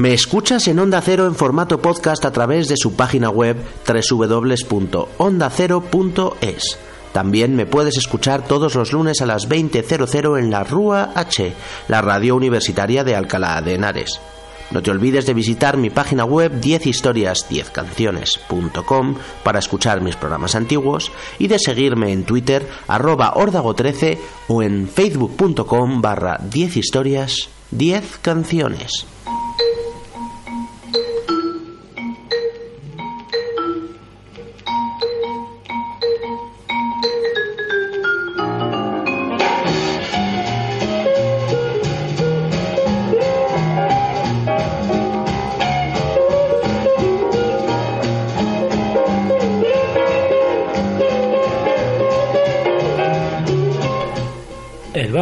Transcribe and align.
Me 0.00 0.12
escuchas 0.14 0.66
en 0.66 0.78
Onda 0.78 1.02
Cero 1.02 1.26
en 1.26 1.34
formato 1.34 1.82
podcast 1.82 2.24
a 2.24 2.32
través 2.32 2.68
de 2.68 2.78
su 2.78 2.94
página 2.94 3.28
web 3.28 3.58
www.ondacero.es. 3.86 6.78
También 7.12 7.54
me 7.54 7.66
puedes 7.66 7.98
escuchar 7.98 8.46
todos 8.46 8.74
los 8.76 8.94
lunes 8.94 9.20
a 9.20 9.26
las 9.26 9.46
20.00 9.46 10.38
en 10.38 10.50
la 10.50 10.64
Rúa 10.64 11.10
H, 11.14 11.52
la 11.88 12.00
radio 12.00 12.34
universitaria 12.34 13.04
de 13.04 13.14
Alcalá 13.14 13.60
de 13.60 13.74
Henares. 13.74 14.18
No 14.70 14.82
te 14.82 14.90
olvides 14.90 15.26
de 15.26 15.34
visitar 15.34 15.76
mi 15.76 15.90
página 15.90 16.24
web 16.24 16.62
10historias10canciones.com 16.62 19.16
para 19.44 19.58
escuchar 19.58 20.00
mis 20.00 20.16
programas 20.16 20.54
antiguos 20.54 21.12
y 21.38 21.48
de 21.48 21.58
seguirme 21.58 22.10
en 22.10 22.24
Twitter 22.24 22.66
arroba 22.88 23.34
órdago13 23.34 24.16
o 24.48 24.62
en 24.62 24.88
facebook.com 24.88 26.00
barra 26.00 26.40
10 26.42 26.78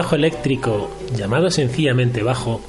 bajo 0.09 0.17
eléctrico, 0.17 0.91
llamado 1.15 1.51
sencillamente 1.51 2.23
bajo, 2.23 2.63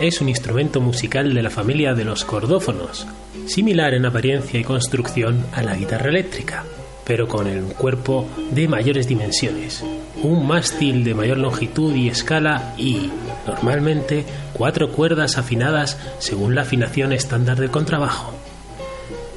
es 0.00 0.22
un 0.22 0.30
instrumento 0.30 0.80
musical 0.80 1.34
de 1.34 1.42
la 1.42 1.50
familia 1.50 1.92
de 1.92 2.06
los 2.06 2.24
cordófonos, 2.24 3.06
similar 3.44 3.92
en 3.92 4.06
apariencia 4.06 4.58
y 4.58 4.64
construcción 4.64 5.44
a 5.52 5.62
la 5.62 5.76
guitarra 5.76 6.08
eléctrica, 6.08 6.64
pero 7.04 7.28
con 7.28 7.48
el 7.48 7.64
cuerpo 7.64 8.26
de 8.50 8.66
mayores 8.66 9.06
dimensiones, 9.08 9.84
un 10.22 10.46
mástil 10.46 11.04
de 11.04 11.12
mayor 11.12 11.36
longitud 11.36 11.94
y 11.94 12.08
escala 12.08 12.72
y, 12.78 13.10
normalmente, 13.46 14.24
cuatro 14.54 14.90
cuerdas 14.90 15.36
afinadas 15.36 15.98
según 16.18 16.54
la 16.54 16.62
afinación 16.62 17.12
estándar 17.12 17.58
del 17.58 17.70
contrabajo. 17.70 18.35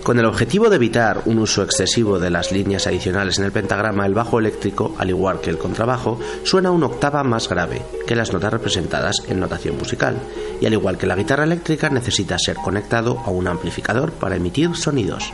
Con 0.10 0.18
el 0.18 0.26
objetivo 0.26 0.72
de 0.72 0.78
evitar 0.78 1.22
un 1.26 1.38
uso 1.38 1.62
excesivo 1.62 2.18
de 2.18 2.32
las 2.32 2.52
líneas 2.52 2.88
adicionales 2.88 3.38
en 3.38 3.46
el 3.46 3.52
pentagrama, 3.52 4.08
el 4.08 4.16
bajo 4.16 4.40
eléctrico, 4.40 4.96
al 4.98 5.12
igual 5.12 5.40
que 5.40 5.52
el 5.52 5.60
contrabajo, 5.60 6.20
suena 6.44 6.72
una 6.72 6.88
octava 6.88 7.24
más 7.24 7.48
grave 7.48 7.84
que 8.08 8.16
las 8.16 8.34
notas 8.34 8.52
representadas 8.52 9.18
en 9.28 9.40
notación 9.40 9.78
musical, 9.78 10.18
y 10.60 10.66
al 10.66 10.74
igual 10.74 10.98
que 10.98 11.06
la 11.06 11.16
guitarra 11.16 11.44
eléctrica 11.44 11.92
necesita 11.92 12.40
ser 12.40 12.56
conectado 12.56 13.20
a 13.20 13.30
un 13.30 13.48
amplificador 13.48 14.12
para 14.12 14.36
emitir 14.36 14.76
sonidos. 14.76 15.32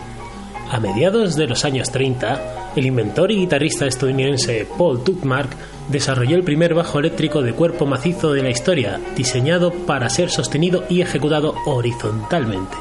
A 0.70 0.82
mediados 0.82 1.38
de 1.38 1.48
los 1.48 1.64
años 1.64 1.90
30, 1.90 2.74
el 2.76 2.86
inventor 2.86 3.32
y 3.32 3.38
guitarrista 3.38 3.86
estadounidense 3.86 4.68
Paul 4.78 5.06
Tuckmark 5.06 5.56
desarrolló 5.88 6.36
el 6.36 6.44
primer 6.44 6.74
bajo 6.74 7.00
eléctrico 7.00 7.42
de 7.42 7.54
cuerpo 7.54 7.86
macizo 7.86 8.34
de 8.34 8.44
la 8.44 8.50
historia, 8.50 9.00
diseñado 9.16 9.72
para 9.72 10.10
ser 10.10 10.30
sostenido 10.30 10.84
y 10.90 11.00
ejecutado 11.00 11.56
horizontalmente. 11.66 12.76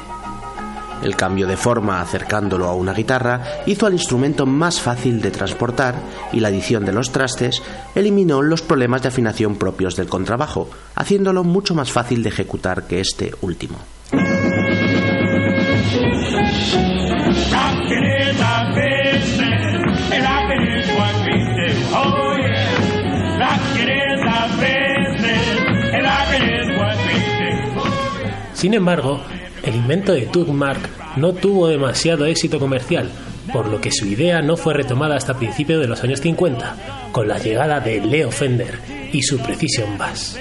El 1.05 1.15
cambio 1.15 1.45
de 1.45 1.55
forma 1.55 2.01
acercándolo 2.01 2.65
a 2.65 2.73
una 2.73 2.91
guitarra 2.91 3.61
hizo 3.67 3.85
al 3.85 3.93
instrumento 3.93 4.47
más 4.47 4.81
fácil 4.81 5.21
de 5.21 5.29
transportar 5.29 5.93
y 6.33 6.39
la 6.39 6.47
adición 6.47 6.83
de 6.83 6.93
los 6.93 7.11
trastes 7.11 7.61
eliminó 7.93 8.41
los 8.41 8.63
problemas 8.63 9.03
de 9.03 9.09
afinación 9.09 9.57
propios 9.57 9.95
del 9.95 10.07
contrabajo, 10.07 10.67
haciéndolo 10.95 11.43
mucho 11.43 11.75
más 11.75 11.91
fácil 11.91 12.23
de 12.23 12.29
ejecutar 12.29 12.87
que 12.87 13.01
este 13.01 13.35
último. 13.41 13.77
Sin 28.55 28.73
embargo, 28.73 29.21
el 29.65 29.75
invento 29.75 30.13
de 30.13 30.27
Tugmark 30.27 31.17
no 31.17 31.33
tuvo 31.33 31.67
demasiado 31.67 32.25
éxito 32.25 32.59
comercial, 32.59 33.09
por 33.51 33.67
lo 33.67 33.81
que 33.81 33.91
su 33.91 34.05
idea 34.05 34.41
no 34.41 34.57
fue 34.57 34.73
retomada 34.73 35.15
hasta 35.15 35.37
principios 35.37 35.81
de 35.81 35.87
los 35.87 36.03
años 36.03 36.21
50, 36.21 37.09
con 37.11 37.27
la 37.27 37.39
llegada 37.39 37.79
de 37.79 38.01
Leo 38.01 38.31
Fender 38.31 38.79
y 39.11 39.21
su 39.23 39.39
Precision 39.39 39.97
Bass. 39.97 40.39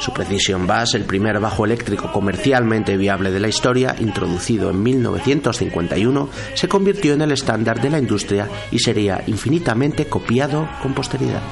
Su 0.00 0.12
Precision 0.12 0.66
Bass, 0.66 0.94
el 0.94 1.04
primer 1.04 1.38
bajo 1.38 1.64
eléctrico 1.64 2.10
comercialmente 2.10 2.96
viable 2.96 3.30
de 3.30 3.38
la 3.38 3.48
historia, 3.48 3.94
introducido 4.00 4.70
en 4.70 4.82
1951, 4.82 6.28
se 6.54 6.68
convirtió 6.68 7.14
en 7.14 7.22
el 7.22 7.30
estándar 7.30 7.80
de 7.80 7.90
la 7.90 7.98
industria 7.98 8.48
y 8.72 8.80
sería 8.80 9.22
infinitamente 9.28 10.06
copiado 10.06 10.68
con 10.82 10.94
posteridad. 10.94 11.42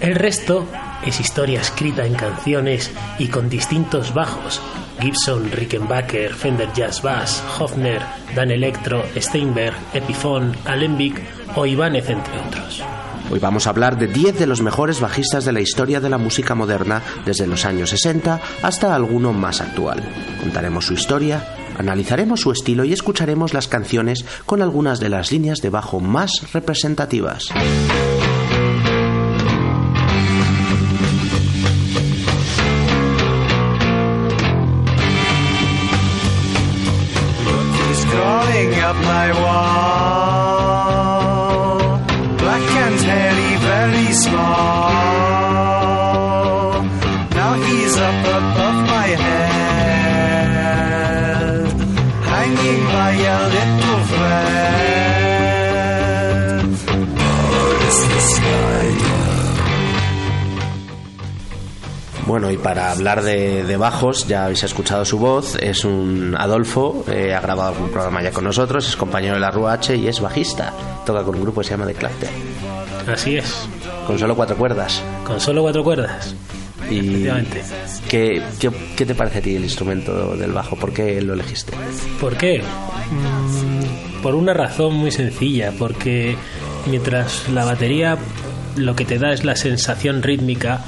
El 0.00 0.16
resto 0.16 0.66
es 1.04 1.20
historia 1.20 1.60
escrita 1.60 2.04
en 2.06 2.14
canciones 2.14 2.90
y 3.18 3.28
con 3.28 3.48
distintos 3.48 4.14
bajos. 4.14 4.60
Gibson, 5.00 5.50
Rickenbacker, 5.50 6.34
Fender 6.34 6.68
Jazz 6.74 7.02
Bass, 7.02 7.42
Hofner, 7.58 8.02
Dan 8.34 8.50
Electro, 8.50 9.04
Steinberg, 9.16 9.74
Epiphone, 9.92 10.52
Alembic 10.64 11.20
o 11.56 11.66
Ibanez, 11.66 12.08
entre 12.10 12.38
otros. 12.38 12.82
Hoy 13.30 13.38
vamos 13.38 13.66
a 13.66 13.70
hablar 13.70 13.98
de 13.98 14.06
10 14.06 14.38
de 14.38 14.46
los 14.46 14.62
mejores 14.62 15.00
bajistas 15.00 15.44
de 15.44 15.52
la 15.52 15.60
historia 15.60 16.00
de 16.00 16.08
la 16.08 16.16
música 16.16 16.54
moderna 16.54 17.02
desde 17.26 17.46
los 17.46 17.66
años 17.66 17.90
60 17.90 18.40
hasta 18.62 18.94
alguno 18.94 19.34
más 19.34 19.60
actual. 19.60 20.02
Contaremos 20.40 20.86
su 20.86 20.94
historia, 20.94 21.44
analizaremos 21.76 22.40
su 22.40 22.52
estilo 22.52 22.84
y 22.84 22.94
escucharemos 22.94 23.52
las 23.52 23.68
canciones 23.68 24.24
con 24.46 24.62
algunas 24.62 24.98
de 24.98 25.10
las 25.10 25.30
líneas 25.30 25.60
de 25.60 25.68
bajo 25.68 26.00
más 26.00 26.52
representativas. 26.54 27.48
My 39.18 39.32
wall. 39.32 39.47
Bueno, 62.28 62.50
y 62.50 62.58
para 62.58 62.92
hablar 62.92 63.22
de, 63.22 63.64
de 63.64 63.76
bajos, 63.78 64.28
ya 64.28 64.44
habéis 64.44 64.62
escuchado 64.62 65.02
su 65.06 65.18
voz, 65.18 65.56
es 65.60 65.82
un 65.86 66.36
Adolfo, 66.38 67.02
eh, 67.10 67.32
ha 67.34 67.40
grabado 67.40 67.70
algún 67.70 67.88
programa 67.90 68.22
ya 68.22 68.30
con 68.32 68.44
nosotros, 68.44 68.86
es 68.86 68.96
compañero 68.96 69.34
de 69.34 69.40
la 69.40 69.50
Rua 69.50 69.72
H 69.72 69.96
y 69.96 70.06
es 70.08 70.20
bajista. 70.20 70.74
Toca 71.06 71.24
con 71.24 71.36
un 71.36 71.40
grupo 71.42 71.62
que 71.62 71.64
se 71.68 71.70
llama 71.70 71.86
The 71.86 71.94
Clapter, 71.94 72.28
Así 73.10 73.38
es, 73.38 73.66
con 74.06 74.18
solo 74.18 74.36
cuatro 74.36 74.56
cuerdas. 74.58 75.02
con 75.24 75.40
solo 75.40 75.62
cuatro 75.62 75.82
cuerdas. 75.82 76.34
Y 76.90 76.98
Efectivamente. 76.98 77.62
¿qué, 78.10 78.42
qué, 78.60 78.70
qué 78.94 79.06
te 79.06 79.14
parece 79.14 79.38
a 79.38 79.42
ti 79.42 79.56
el 79.56 79.64
instrumento 79.64 80.36
del 80.36 80.52
bajo? 80.52 80.76
¿Por 80.76 80.92
qué 80.92 81.22
lo 81.22 81.32
elegiste? 81.32 81.72
¿Por 82.20 82.36
qué? 82.36 82.62
Mm, 83.10 84.22
por 84.22 84.34
una 84.34 84.52
razón 84.52 84.92
muy 84.94 85.10
sencilla, 85.10 85.72
porque 85.78 86.36
mientras 86.86 87.48
la 87.48 87.64
batería 87.64 88.18
lo 88.76 88.94
que 88.94 89.06
te 89.06 89.18
da 89.18 89.32
es 89.32 89.44
la 89.44 89.56
sensación 89.56 90.22
rítmica 90.22 90.82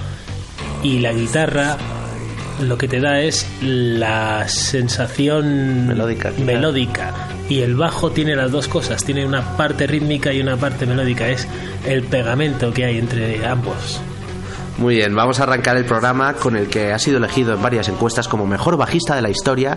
y 0.82 0.99
la 1.00 1.12
guitarra 1.12 1.77
lo 2.61 2.77
que 2.77 2.88
te 2.88 3.00
da 3.00 3.21
es 3.21 3.47
la 3.62 4.47
sensación 4.49 5.87
Melódica, 5.87 6.31
quizá. 6.31 6.44
melódica. 6.44 7.15
y 7.49 7.61
el 7.61 7.75
bajo 7.75 8.11
tiene 8.11 8.37
las 8.37 8.50
dos 8.50 8.69
cosas, 8.69 9.05
tiene 9.05 9.25
una 9.25 9.56
parte 9.56 9.87
rítmica 9.87 10.32
y 10.32 10.41
una 10.41 10.56
parte 10.56 10.87
melódica, 10.87 11.29
es 11.29 11.49
el 11.87 12.03
pegamento 12.03 12.73
que 12.73 12.85
hay 12.85 12.99
entre 12.99 13.44
ambos. 13.47 14.00
Muy 14.78 14.94
bien, 14.94 15.14
vamos 15.14 15.40
a 15.40 15.43
arrancar 15.43 15.76
el 15.76 15.84
programa 15.84 16.32
con 16.34 16.56
el 16.56 16.69
que 16.69 16.93
ha 16.93 16.99
sido 16.99 17.19
elegido 17.19 17.52
en 17.52 17.62
varias 17.62 17.88
encuestas 17.88 18.28
como 18.28 18.46
mejor 18.46 18.78
bajista 18.78 19.14
de 19.14 19.22
la 19.22 19.28
historia, 19.28 19.76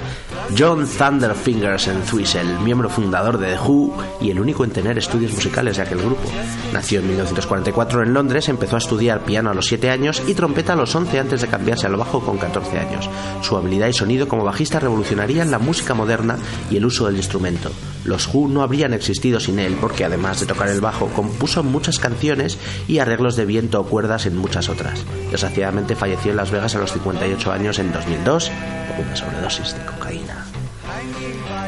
John 0.57 0.87
Thunderfingers 0.87 1.87
Entwistle, 1.87 2.59
miembro 2.63 2.89
fundador 2.89 3.37
de 3.37 3.53
The 3.53 3.59
Who 3.59 3.93
y 4.21 4.31
el 4.31 4.39
único 4.39 4.63
en 4.63 4.71
tener 4.71 4.97
estudios 4.97 5.33
musicales 5.33 5.75
de 5.75 5.83
aquel 5.83 5.99
grupo. 5.99 6.23
Nació 6.71 6.99
en 6.99 7.07
1944 7.07 8.03
en 8.03 8.13
Londres, 8.13 8.47
empezó 8.47 8.75
a 8.75 8.79
estudiar 8.79 9.25
piano 9.25 9.49
a 9.49 9.53
los 9.53 9.67
7 9.67 9.89
años 9.89 10.23
y 10.25 10.35
trompeta 10.35 10.73
a 10.73 10.77
los 10.77 10.95
11 10.95 11.19
antes 11.19 11.41
de 11.41 11.47
cambiarse 11.47 11.87
al 11.87 11.97
bajo 11.97 12.21
con 12.21 12.37
14 12.37 12.79
años. 12.79 13.09
Su 13.41 13.57
habilidad 13.57 13.87
y 13.87 13.93
sonido 13.93 14.29
como 14.29 14.45
bajista 14.45 14.79
revolucionarían 14.79 15.51
la 15.51 15.59
música 15.59 15.93
moderna 15.93 16.37
y 16.71 16.77
el 16.77 16.85
uso 16.85 17.07
del 17.07 17.17
instrumento. 17.17 17.71
Los 18.05 18.33
Who 18.33 18.47
no 18.47 18.61
habrían 18.61 18.93
existido 18.93 19.39
sin 19.39 19.59
él 19.59 19.77
porque 19.79 20.05
además 20.05 20.39
de 20.39 20.45
tocar 20.45 20.69
el 20.69 20.81
bajo, 20.81 21.07
compuso 21.07 21.63
muchas 21.63 21.99
canciones 21.99 22.57
y 22.87 22.99
arreglos 22.99 23.35
de 23.35 23.45
viento 23.45 23.79
o 23.79 23.85
cuerdas 23.85 24.25
en 24.25 24.37
muchas 24.37 24.69
otras. 24.69 24.92
Desgraciadamente 25.31 25.95
falleció 25.95 26.31
en 26.31 26.37
Las 26.37 26.51
Vegas 26.51 26.75
a 26.75 26.79
los 26.79 26.91
58 26.93 27.51
años 27.51 27.79
en 27.79 27.91
2002 27.91 28.51
por 28.95 29.05
una 29.05 29.15
sobredosis 29.15 29.73
de 29.77 29.85
cocaína. 29.85 30.45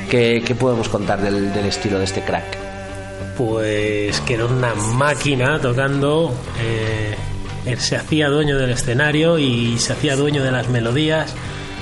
¿Qué, 0.10 0.44
qué 0.45 0.56
podemos 0.56 0.88
contar 0.89 1.22
del, 1.22 1.54
del 1.54 1.66
estilo 1.66 1.98
de 1.98 2.06
este 2.06 2.22
crack? 2.22 2.44
Pues 3.38 4.19
que 4.22 4.36
era 4.36 4.45
una 4.45 4.74
máquina 4.75 5.60
tocando. 5.60 6.33
eh, 6.62 7.16
él 7.66 7.80
se 7.80 7.95
hacía 7.95 8.30
dueño 8.30 8.57
del 8.60 8.69
escenario 8.69 9.39
y 9.39 9.77
se 9.80 9.94
hacía 9.94 10.16
dueño 10.16 10.44
de 10.44 10.51
las 10.51 10.69
melodías 10.69 11.33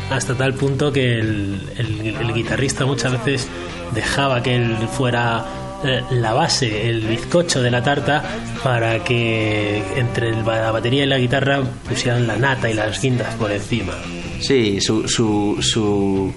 hasta 0.10 0.34
tal 0.36 0.54
punto 0.54 0.94
que 0.94 1.20
el, 1.20 1.70
el- 1.78 2.16
el 2.22 2.34
guitarrista 2.34 2.86
muchas 2.86 3.12
veces 3.12 3.48
dejaba 3.94 4.42
que 4.42 4.56
él 4.56 4.78
fuera 4.94 5.44
la 5.84 6.34
base, 6.34 6.90
el 6.90 7.02
bizcocho 7.02 7.62
de 7.62 7.72
la 7.72 7.84
tarta 7.84 8.24
para 8.64 9.04
que 9.04 9.84
entre 9.98 10.32
la 10.44 10.72
batería 10.72 11.04
y 11.04 11.08
la 11.08 11.18
guitarra 11.18 11.62
pusieran 11.88 12.28
la 12.28 12.36
nata 12.38 12.70
y 12.70 12.74
las 12.74 13.02
guindas 13.02 13.34
por 13.36 13.52
encima. 13.52 13.94
Sí, 14.40 14.80
su, 14.82 15.08
su, 15.08 15.58
su- 15.62 16.34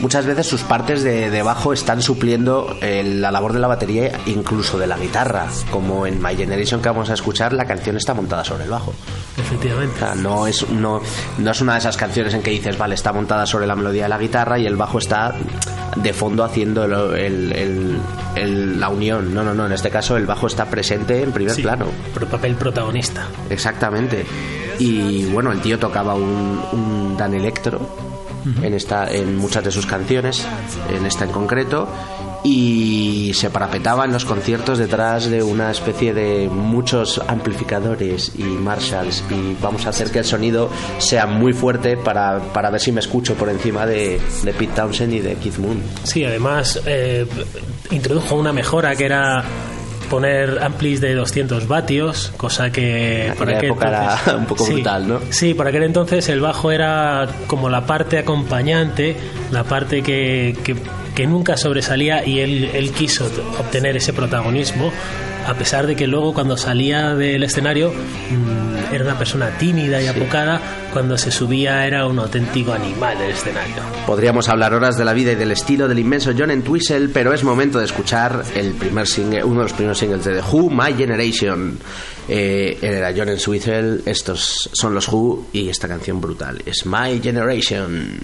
muchas 0.00 0.26
veces 0.26 0.46
sus 0.46 0.62
partes 0.62 1.02
de, 1.02 1.30
de 1.30 1.42
bajo 1.42 1.72
están 1.72 2.02
supliendo 2.02 2.76
eh, 2.80 3.02
la 3.04 3.30
labor 3.30 3.52
de 3.52 3.58
la 3.58 3.68
batería, 3.68 4.18
incluso 4.26 4.78
de 4.78 4.86
la 4.86 4.96
guitarra. 4.98 5.46
Como 5.70 6.06
en 6.06 6.22
My 6.22 6.36
Generation 6.36 6.80
que 6.80 6.88
vamos 6.88 7.10
a 7.10 7.14
escuchar, 7.14 7.52
la 7.52 7.64
canción 7.66 7.96
está 7.96 8.14
montada 8.14 8.44
sobre 8.44 8.64
el 8.64 8.70
bajo. 8.70 8.92
Efectivamente. 9.36 9.94
O 9.96 9.98
sea, 9.98 10.14
no 10.14 10.46
es, 10.46 10.68
no, 10.70 11.00
no 11.38 11.50
es 11.50 11.60
una 11.60 11.74
de 11.74 11.78
esas 11.80 11.96
canciones 11.96 12.34
en 12.34 12.42
que 12.42 12.50
dices, 12.50 12.76
vale, 12.78 12.94
está 12.94 13.12
montada 13.12 13.46
sobre 13.46 13.66
la 13.66 13.76
melodía 13.76 14.04
de 14.04 14.08
la 14.08 14.18
guitarra 14.18 14.58
y 14.58 14.66
el 14.66 14.76
bajo 14.76 14.98
está 14.98 15.34
de 15.96 16.12
fondo 16.12 16.44
haciendo 16.44 16.84
el- 17.14 17.52
el- 18.36 18.80
la 18.80 18.88
unión. 18.88 19.34
No, 19.34 19.42
no, 19.42 19.54
no. 19.54 19.66
En 19.66 19.72
este 19.72 19.90
caso 19.90 20.16
el 20.16 20.26
bajo 20.26 20.46
está 20.46 20.66
presente 20.66 21.22
en 21.22 21.32
primer 21.32 21.54
Sí, 21.54 21.62
plano. 21.62 21.86
Por 22.14 22.26
papel 22.28 22.54
protagonista. 22.54 23.26
Exactamente. 23.50 24.24
Y 24.78 25.24
bueno, 25.26 25.50
el 25.50 25.60
tío 25.60 25.78
tocaba 25.78 26.14
un, 26.14 26.60
un 26.72 27.16
Dan 27.16 27.34
Electro 27.34 27.80
en, 28.62 28.74
esta, 28.74 29.10
en 29.10 29.36
muchas 29.36 29.64
de 29.64 29.70
sus 29.70 29.86
canciones, 29.86 30.46
en 30.94 31.06
esta 31.06 31.24
en 31.24 31.32
concreto, 31.32 31.88
y 32.44 33.32
se 33.34 33.50
parapetaba 33.50 34.04
en 34.04 34.12
los 34.12 34.24
conciertos 34.24 34.78
detrás 34.78 35.28
de 35.28 35.42
una 35.42 35.70
especie 35.70 36.14
de 36.14 36.48
muchos 36.48 37.20
amplificadores 37.26 38.32
y 38.36 38.42
Marshalls 38.42 39.24
y 39.30 39.56
vamos 39.60 39.86
a 39.86 39.90
hacer 39.90 40.10
que 40.10 40.20
el 40.20 40.24
sonido 40.24 40.70
sea 40.98 41.26
muy 41.26 41.52
fuerte 41.52 41.96
para, 41.96 42.38
para 42.52 42.70
ver 42.70 42.80
si 42.80 42.92
me 42.92 43.00
escucho 43.00 43.34
por 43.34 43.48
encima 43.48 43.86
de, 43.86 44.20
de 44.44 44.52
Pete 44.52 44.72
Townsend 44.74 45.14
y 45.14 45.20
de 45.20 45.34
Keith 45.34 45.58
Moon. 45.58 45.82
Sí, 46.04 46.24
además 46.24 46.80
eh, 46.86 47.26
introdujo 47.90 48.36
una 48.36 48.52
mejora 48.52 48.94
que 48.94 49.06
era 49.06 49.44
poner 50.08 50.58
amplis 50.62 51.00
de 51.00 51.14
200 51.14 51.68
vatios, 51.68 52.32
cosa 52.36 52.70
que 52.70 53.26
En 53.26 53.32
aquella 53.32 53.60
época 53.60 53.88
era 53.88 54.36
un 54.38 54.46
poco 54.46 54.64
Sí, 54.64 54.74
brutal, 54.74 55.08
¿no? 55.08 55.20
Sí, 55.30 55.54
por 55.54 55.66
aquel 55.66 55.84
entonces 55.84 56.28
el 56.28 56.40
bajo 56.40 56.70
era 56.70 57.28
como 57.46 57.68
la 57.68 57.86
parte 57.86 58.18
acompañante, 58.18 59.16
la 59.50 59.64
parte 59.64 60.02
que, 60.02 60.56
que, 60.64 60.76
que 61.14 61.26
nunca 61.26 61.56
sobresalía 61.56 62.24
y 62.26 62.40
él, 62.40 62.70
él 62.74 62.92
quiso 62.92 63.26
obtener 63.58 63.96
ese 63.96 64.12
protagonismo, 64.12 64.92
a 65.48 65.54
pesar 65.54 65.86
de 65.86 65.96
que 65.96 66.06
luego 66.06 66.34
cuando 66.34 66.58
salía 66.58 67.14
del 67.14 67.42
escenario 67.42 67.90
mm, 67.90 68.94
era 68.94 69.02
una 69.02 69.16
persona 69.16 69.48
tímida 69.56 70.00
y 70.02 70.06
apocada, 70.06 70.60
cuando 70.92 71.16
se 71.16 71.30
subía 71.30 71.86
era 71.86 72.06
un 72.06 72.18
auténtico 72.18 72.74
animal 72.74 73.18
del 73.18 73.30
escenario. 73.30 73.76
Podríamos 74.06 74.50
hablar 74.50 74.74
horas 74.74 74.98
de 74.98 75.06
la 75.06 75.14
vida 75.14 75.32
y 75.32 75.36
del 75.36 75.50
estilo 75.50 75.88
del 75.88 76.00
inmenso 76.00 76.32
John 76.36 76.50
Entwistle, 76.50 77.08
pero 77.08 77.32
es 77.32 77.44
momento 77.44 77.78
de 77.78 77.86
escuchar 77.86 78.42
el 78.54 78.72
primer 78.74 79.06
single, 79.06 79.42
uno 79.42 79.60
de 79.60 79.62
los 79.64 79.72
primeros 79.72 79.98
singles 79.98 80.24
de 80.26 80.34
The 80.34 80.42
Who, 80.42 80.68
My 80.68 80.92
Generation. 80.92 81.78
Eh, 82.28 82.76
era 82.82 83.14
John 83.16 83.30
Entwistle, 83.30 84.00
estos 84.04 84.68
son 84.74 84.94
los 84.94 85.08
Who 85.08 85.46
y 85.54 85.70
esta 85.70 85.88
canción 85.88 86.20
brutal 86.20 86.60
es 86.66 86.84
My 86.84 87.18
Generation. 87.22 88.18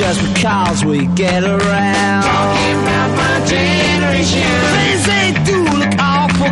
Just 0.00 0.22
because 0.32 0.82
we 0.82 1.04
get 1.08 1.44
around. 1.44 2.22
Talking 2.22 2.76
about 2.80 3.10
my 3.20 3.44
generation. 3.44 4.48
Things 4.72 5.04
they 5.04 5.28
do 5.44 5.58
look 5.76 5.94
awful. 6.00 6.48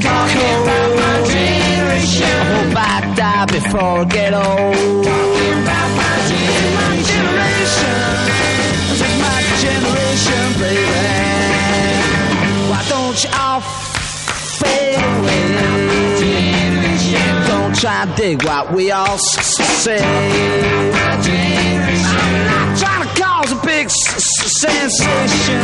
Talking 0.00 0.54
about 0.64 0.90
my 0.96 1.16
generation. 1.28 2.24
I 2.24 2.44
hope 2.56 2.74
I 2.74 3.14
die 3.14 3.44
before 3.52 4.00
I 4.00 4.04
get 4.04 4.32
old. 4.32 5.04
Talking 5.04 5.56
about 5.60 5.90
my 6.00 6.16
generation. 7.04 7.96
This 8.88 9.04
is 9.04 9.14
my 9.20 9.38
generation, 9.60 10.44
baby. 10.56 10.88
Why 12.70 12.80
don't 12.88 13.18
you 13.22 13.30
all 13.38 13.60
fade 13.60 15.04
away? 15.04 15.44
Don't 17.46 17.74
try 17.76 18.06
to 18.06 18.12
dig 18.16 18.42
what 18.42 18.72
we 18.72 18.90
all 18.90 19.18
say. 19.18 20.00
Trying 22.80 23.06
to 23.06 23.22
cause 23.22 23.52
a 23.52 23.56
big 23.66 23.86
s- 23.86 24.14
s- 24.16 24.60
sensation. 24.60 25.60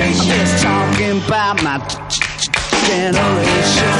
I'm 0.00 0.14
just 0.14 0.62
talking 0.62 1.18
about 1.26 1.62
my 1.62 1.78
generation. 2.86 3.92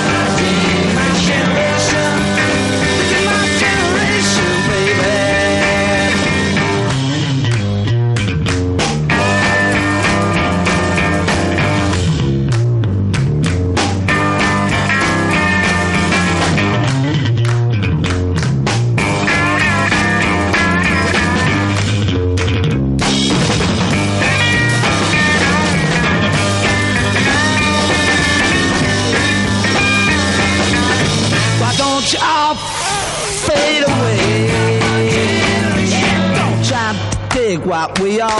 that 37.82 37.98
we 38.00 38.20
all 38.20 38.30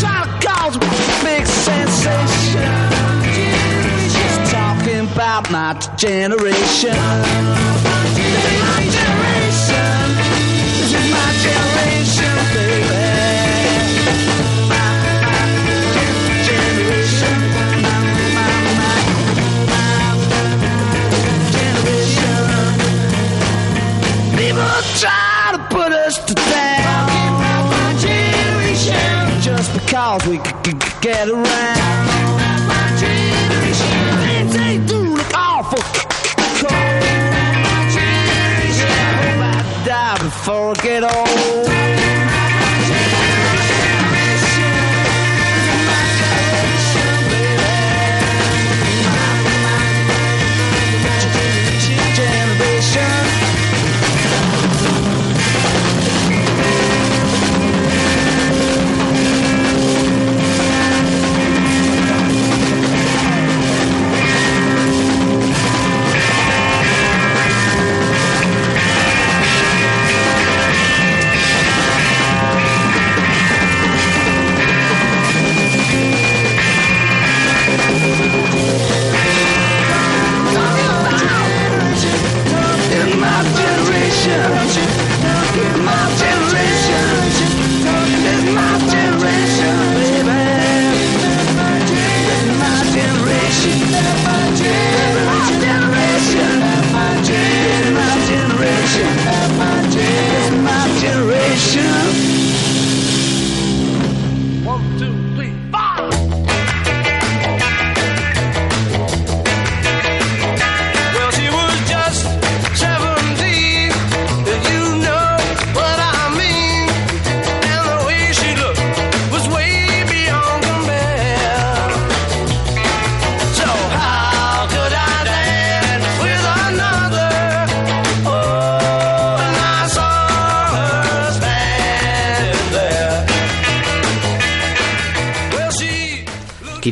Talk 0.00 0.40
calls 0.42 0.76
big 1.22 1.46
sensation. 1.46 2.60
Just 4.12 4.52
talking 4.52 5.00
about 5.12 5.50
my 5.50 5.74
generation. 5.96 6.96
cause 30.18 30.28
we 30.28 30.38
can 30.38 30.78
get 31.00 31.28
around. 31.28 31.85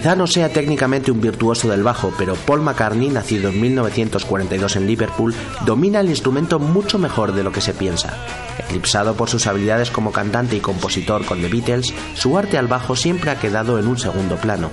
Quizá 0.04 0.16
no 0.16 0.26
sea 0.26 0.50
técnicamente 0.50 1.11
un 1.11 1.23
virtuoso 1.23 1.70
del 1.70 1.82
bajo, 1.82 2.12
pero 2.18 2.34
Paul 2.34 2.61
McCartney, 2.61 3.08
nacido 3.08 3.49
en 3.49 3.58
1942 3.58 4.76
en 4.76 4.87
Liverpool, 4.87 5.34
domina 5.64 6.00
el 6.00 6.11
instrumento 6.11 6.58
mucho 6.58 6.99
mejor 6.99 7.32
de 7.32 7.42
lo 7.42 7.50
que 7.52 7.62
se 7.62 7.73
piensa. 7.73 8.12
Eclipsado 8.58 9.14
por 9.14 9.30
sus 9.30 9.46
habilidades 9.46 9.90
como 9.90 10.12
cantante 10.12 10.56
y 10.56 10.61
compositor 10.61 11.25
con 11.25 11.40
The 11.40 11.49
Beatles, 11.49 11.94
su 12.12 12.37
arte 12.37 12.58
al 12.58 12.66
bajo 12.66 12.94
siempre 12.94 13.30
ha 13.30 13.40
quedado 13.40 13.78
en 13.78 13.87
un 13.87 13.96
segundo 13.96 14.37
plano. 14.37 14.68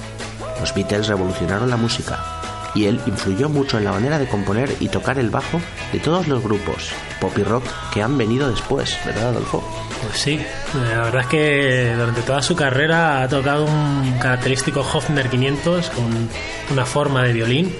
Los 0.60 0.76
Beatles 0.76 1.08
revolucionaron 1.08 1.70
la 1.70 1.78
música, 1.78 2.41
y 2.76 2.86
él 2.86 3.00
influyó 3.06 3.50
mucho 3.50 3.78
en 3.78 3.84
la 3.86 3.92
manera 3.92 4.18
de 4.20 4.28
componer 4.28 4.70
y 4.80 4.88
tocar 4.90 5.18
el 5.20 5.30
bajo 5.30 5.60
de 5.92 6.00
todos 6.00 6.28
los 6.28 6.42
grupos 6.44 6.92
pop 7.20 7.38
y 7.38 7.44
rock 7.44 7.64
que 7.94 8.02
han 8.02 8.18
venido 8.18 8.50
después, 8.50 8.98
¿verdad, 9.06 9.30
Adolfo? 9.30 9.64
Pues 10.02 10.18
sí, 10.20 10.40
la 10.74 11.04
verdad 11.04 11.22
es 11.22 11.28
que 11.28 11.94
durante 11.96 12.22
toda 12.22 12.42
su 12.42 12.56
carrera 12.56 13.22
ha 13.22 13.28
tocado 13.28 13.66
un 13.66 14.18
característico 14.20 14.82
Hofner 14.82 15.30
500 15.30 15.90
con 15.92 16.30
una 16.72 16.86
forma 16.86 17.24
de 17.24 17.34
violín 17.34 17.76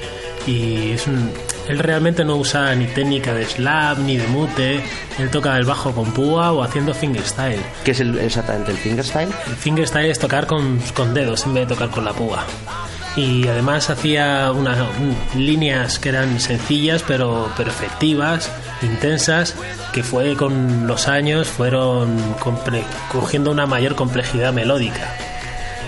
y 0.46 0.92
es 0.92 1.08
un, 1.08 1.32
él 1.68 1.80
realmente 1.80 2.24
no 2.26 2.36
usa 2.36 2.74
ni 2.76 2.86
técnica 2.88 3.34
de 3.34 3.46
slap 3.46 3.98
ni 4.00 4.18
de 4.18 4.28
mute, 4.28 4.84
él 5.20 5.30
toca 5.32 5.56
el 5.58 5.66
bajo 5.66 5.92
con 5.94 6.12
púa 6.14 6.52
o 6.52 6.64
haciendo 6.64 6.94
fingerstyle. 6.94 7.62
¿Qué 7.84 7.92
es 7.92 8.00
el- 8.00 8.18
exactamente 8.20 8.72
el 8.72 8.78
fingerstyle? 8.78 9.30
El 9.48 9.56
fingerstyle 9.56 10.10
es 10.12 10.20
tocar 10.20 10.46
con, 10.48 10.80
con 10.96 11.14
dedos 11.14 11.46
en 11.46 11.54
vez 11.56 11.68
de 11.68 11.74
tocar 11.76 11.90
con 11.90 12.06
la 12.06 12.14
púa. 12.14 12.44
Y 13.16 13.46
además 13.48 13.90
hacía 13.90 14.52
unas 14.54 14.78
un- 15.00 15.18
líneas 15.36 16.00
que 16.00 16.10
eran 16.10 16.40
sencillas 16.40 17.04
pero, 17.06 17.50
pero 17.58 17.70
efectivas, 17.70 18.50
intensas, 18.82 19.56
que 19.92 20.02
fue 20.02 20.36
con 20.38 20.88
los 20.88 21.08
años 21.10 21.48
fueron 21.50 22.18
cogiendo 23.12 23.52
una 23.52 23.66
mayor 23.66 23.96
complejidad 23.96 24.54
melódica. 24.54 25.14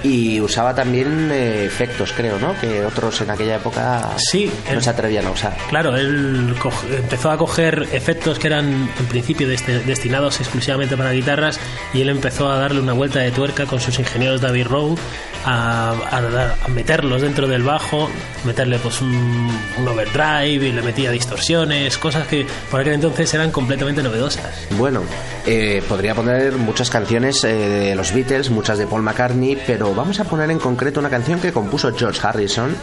Y 0.03 0.41
usaba 0.41 0.75
también 0.75 1.31
eh, 1.31 1.65
efectos, 1.65 2.13
creo, 2.15 2.37
¿no? 2.37 2.59
Que 2.59 2.85
otros 2.85 3.21
en 3.21 3.29
aquella 3.31 3.55
época 3.55 4.09
Sí, 4.17 4.51
no 4.73 4.81
se 4.81 4.89
atrevían 4.89 5.25
a 5.25 5.31
usar. 5.31 5.55
Claro, 5.69 5.95
él 5.95 6.53
empezó 6.97 7.31
a 7.31 7.37
coger 7.37 7.87
efectos 7.93 8.37
que 8.37 8.47
eran 8.47 8.89
en 8.99 9.05
principio 9.07 9.47
destinados 9.47 10.39
exclusivamente 10.39 10.97
para 10.97 11.11
guitarras 11.11 11.59
y 11.93 12.01
él 12.01 12.09
empezó 12.09 12.49
a 12.51 12.57
darle 12.57 12.81
una 12.81 12.93
vuelta 12.93 13.19
de 13.19 13.31
tuerca 13.31 13.65
con 13.65 13.79
sus 13.79 13.97
ingenieros 13.99 14.41
David 14.41 14.67
Rowe 14.67 14.97
a, 15.45 15.91
a 16.11 16.67
meterlos 16.69 17.21
dentro 17.21 17.47
del 17.47 17.63
bajo, 17.63 18.09
meterle 18.45 18.79
pues 18.79 19.01
un, 19.01 19.49
un 19.77 19.87
overdrive 19.87 20.67
y 20.67 20.71
le 20.71 20.81
metía 20.81 21.11
distorsiones, 21.11 21.97
cosas 21.97 22.27
que 22.27 22.45
por 22.69 22.81
aquel 22.81 22.93
entonces 22.93 23.33
eran 23.33 23.51
completamente 23.51 24.01
novedosas. 24.03 24.67
Bueno, 24.77 25.01
eh, 25.45 25.81
podría 25.87 26.15
poner 26.15 26.53
muchas 26.53 26.89
canciones 26.89 27.43
eh, 27.43 27.53
de 27.53 27.95
los 27.95 28.13
Beatles, 28.13 28.49
muchas 28.49 28.77
de 28.77 28.87
Paul 28.87 29.01
McCartney, 29.01 29.57
pero 29.67 29.92
vamos 29.95 30.19
a 30.19 30.23
poner 30.23 30.49
en 30.51 30.59
concreto 30.59 30.99
una 30.99 31.09
canción 31.09 31.39
que 31.39 31.51
compuso 31.51 31.93
George 31.95 32.19
Harrison, 32.21 32.75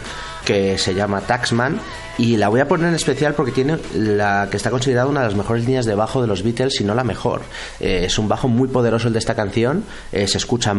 que 0.45 0.77
se 0.77 0.93
llama 0.93 1.21
Taxman, 1.21 1.79
y 2.17 2.37
la 2.37 2.49
voy 2.49 2.59
a 2.59 2.67
poner 2.67 2.87
en 2.87 2.95
especial 2.95 3.33
porque 3.33 3.51
tiene 3.51 3.77
la 3.93 4.47
que 4.49 4.57
está 4.57 4.69
considerada 4.69 5.07
una 5.07 5.21
de 5.21 5.27
las 5.27 5.35
mejores 5.35 5.65
líneas 5.65 5.85
de 5.85 5.95
bajo 5.95 6.21
de 6.21 6.27
los 6.27 6.43
Beatles, 6.43 6.75
si 6.75 6.83
no 6.83 6.93
la 6.95 7.03
mejor. 7.03 7.41
Eh, 7.79 8.03
es 8.05 8.17
un 8.17 8.27
bajo 8.27 8.47
muy 8.47 8.67
poderoso 8.67 9.07
el 9.07 9.13
de 9.13 9.19
esta 9.19 9.35
canción, 9.35 9.83
eh, 10.11 10.27
se 10.27 10.37
escucha 10.37 10.73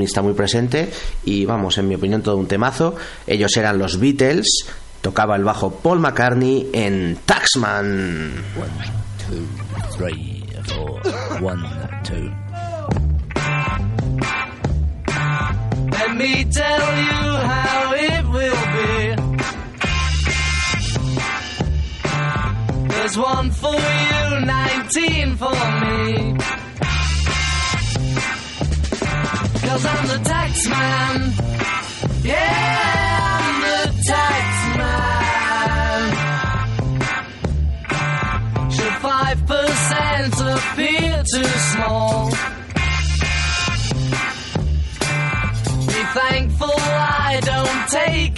está 0.00 0.22
muy 0.22 0.34
presente, 0.34 0.90
y 1.24 1.44
vamos, 1.44 1.78
en 1.78 1.88
mi 1.88 1.94
opinión, 1.94 2.22
todo 2.22 2.36
un 2.36 2.46
temazo. 2.46 2.96
Ellos 3.26 3.56
eran 3.56 3.78
los 3.78 3.98
Beatles, 3.98 4.66
tocaba 5.00 5.36
el 5.36 5.44
bajo 5.44 5.70
Paul 5.70 6.00
McCartney 6.00 6.70
en 6.72 7.18
Taxman. 7.24 8.44
two, 9.28 9.46
three, 9.96 10.44
four. 10.64 11.00
One, 11.42 11.62
two. 12.02 12.30
Let 15.98 16.16
me 16.16 16.44
tell 16.44 16.86
you 17.06 17.20
how 17.52 17.92
it 17.94 18.24
will 18.34 18.64
be. 18.76 18.92
There's 22.88 23.16
one 23.18 23.50
for 23.50 23.74
you, 23.74 24.46
19 24.46 25.36
for 25.36 25.58
me. 25.82 26.36
Cause 29.66 29.84
I'm 29.92 30.06
the 30.12 30.20
tax 30.24 30.68
man. 30.68 31.32
Yeah, 32.22 33.07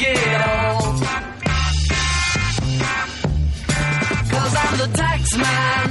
it 0.02 0.40
all. 0.40 0.80
Cause 4.30 4.54
I'm 4.62 4.78
the 4.78 4.88
tax 4.97 5.37
man. 5.37 5.87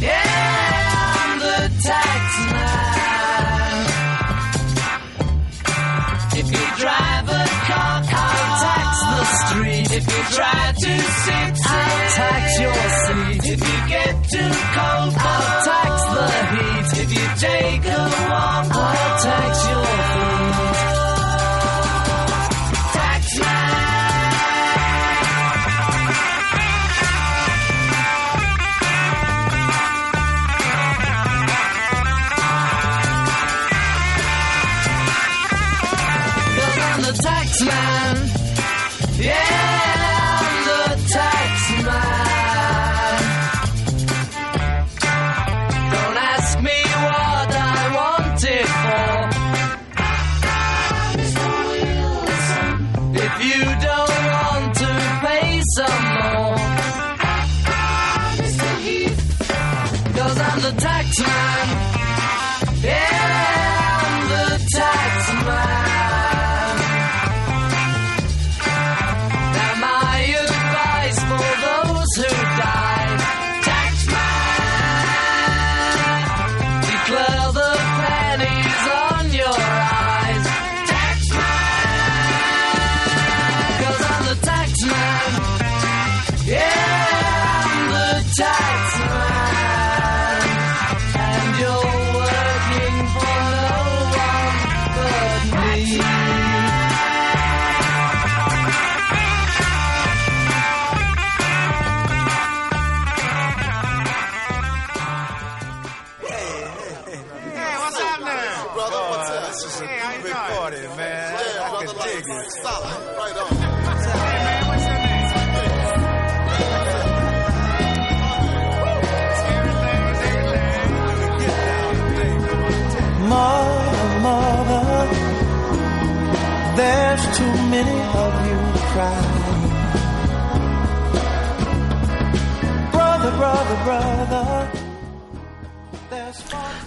Yeah, 0.00 1.04
I'm 1.18 1.38
the 1.38 1.58
tax 1.82 2.22
man. 2.52 2.84
If 6.40 6.46
you 6.50 6.64
drive 6.82 7.28
a 7.28 7.44
car, 7.68 8.02
I'll 8.04 8.52
tax 8.64 8.90
the 9.12 9.24
street. 9.40 9.88
If 9.98 10.04
you 10.12 10.22
try 10.36 10.62
to 10.72 10.92
sit, 11.24 11.52
I'll 11.66 12.10
tax 12.20 12.44
your 12.60 12.82
seat. 13.04 13.44
If 13.52 13.60
you 13.60 13.78
get 13.88 14.14
too 14.30 14.52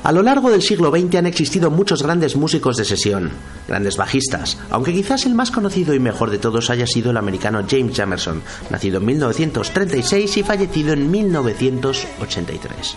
A 0.08 0.14
lo 0.14 0.24
largo 0.24 0.50
del 0.50 0.62
siglo 0.62 0.90
XX 0.90 1.16
han 1.16 1.26
existido 1.26 1.70
muchos 1.70 2.02
grandes 2.02 2.38
músicos 2.38 2.78
de 2.78 2.86
sesión, 2.86 3.30
grandes 3.68 3.98
bajistas, 3.98 4.58
aunque 4.70 4.94
quizás 4.94 5.26
el 5.26 5.36
más 5.36 5.52
conocido 5.52 5.94
y 5.94 6.00
mejor 6.00 6.30
de 6.30 6.38
todos 6.38 6.70
haya 6.70 6.88
sido 6.88 7.12
el 7.12 7.18
americano 7.18 7.66
James 7.70 7.94
Jamerson, 7.94 8.42
nacido 8.70 9.00
en 9.00 9.06
1936 9.06 10.38
y 10.38 10.44
fallecido 10.44 10.94
en 10.94 11.12
1983. 11.12 12.96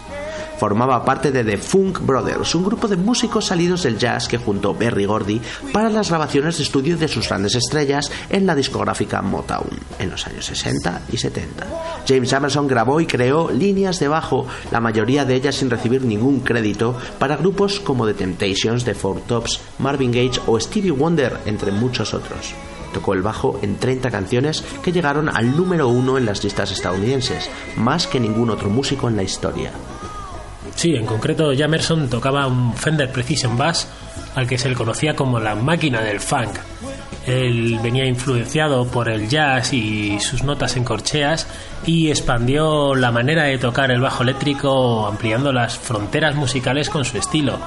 Formaba 0.61 1.03
parte 1.07 1.33
de 1.33 1.43
The 1.43 1.57
Funk 1.57 2.01
Brothers, 2.01 2.55
un 2.55 2.65
grupo 2.65 2.87
de 2.87 2.99
músicos 2.99 3.47
salidos 3.47 3.85
del 3.85 3.97
jazz 3.97 4.29
que 4.29 4.37
juntó 4.37 4.75
Berry 4.75 5.07
Gordy 5.07 5.41
para 5.73 5.89
las 5.89 6.11
grabaciones 6.11 6.59
de 6.59 6.65
estudio 6.65 6.99
de 6.99 7.09
sus 7.09 7.31
grandes 7.31 7.55
estrellas 7.55 8.13
en 8.29 8.45
la 8.45 8.55
discográfica 8.55 9.23
Motown 9.23 9.71
en 9.99 10.11
los 10.11 10.27
años 10.27 10.45
60 10.45 11.05
y 11.11 11.17
70. 11.17 11.67
James 12.07 12.29
Jamerson 12.29 12.69
grabó 12.69 13.01
y 13.01 13.07
creó 13.07 13.51
líneas 13.51 14.01
de 14.01 14.09
bajo, 14.09 14.47
la 14.71 14.81
mayoría 14.81 15.25
de 15.25 15.35
ellas 15.35 15.55
sin 15.55 15.71
recibir 15.71 16.05
ningún 16.05 16.41
crédito, 16.41 16.95
para 17.19 17.39
grupos 17.39 17.81
como 17.81 18.07
The 18.07 18.13
Temptations, 18.13 18.85
The 18.85 18.95
Four 18.95 19.23
Tops, 19.23 19.63
Marvin 19.79 20.13
Gaye 20.13 20.43
o 20.47 20.61
Stevie 20.61 20.91
Wonder, 20.91 21.39
entre 21.47 21.73
muchos 21.73 22.13
otros. 22.13 22.53
Tocó 22.93 23.15
el 23.15 23.23
bajo 23.23 23.59
en 23.63 23.79
30 23.79 24.11
canciones 24.11 24.63
que 24.83 24.93
llegaron 24.93 25.31
al 25.31 25.57
número 25.57 25.89
uno 25.89 26.19
en 26.19 26.27
las 26.27 26.45
listas 26.45 26.71
estadounidenses, 26.71 27.49
más 27.79 28.07
que 28.07 28.21
ningún 28.21 28.51
otro 28.51 28.69
músico 28.69 29.09
en 29.09 29.17
la 29.17 29.23
historia. 29.23 29.73
Sí, 30.75 30.95
en 30.95 31.07
concreto 31.07 31.53
Jamerson 31.57 32.09
tocaba 32.09 32.47
un 32.47 32.75
Fender 32.75 33.11
Precision 33.11 33.57
Bass 33.57 33.89
al 34.35 34.47
que 34.47 34.59
se 34.59 34.69
le 34.69 34.75
conocía 34.75 35.15
como 35.15 35.41
la 35.41 35.55
máquina 35.55 36.01
del 36.01 36.21
funk. 36.21 36.59
Él 37.27 37.79
venía 37.83 38.07
influenciado 38.07 38.87
por 38.87 39.09
el 39.09 39.29
jazz 39.29 39.73
y 39.73 40.19
sus 40.21 40.43
notas 40.43 40.77
en 40.77 40.85
corcheas 40.85 41.47
y 41.87 42.09
expandió 42.09 42.95
la 42.95 43.13
manera 43.13 43.45
de 43.45 43.59
tocar 43.59 43.91
el 43.91 44.01
bajo 44.01 44.23
eléctrico 44.23 45.07
ampliando 45.07 45.53
las 45.53 45.79
fronteras 45.79 46.35
musicales 46.35 46.89
con 46.89 47.05
su 47.05 47.19
estilo. 47.19 47.59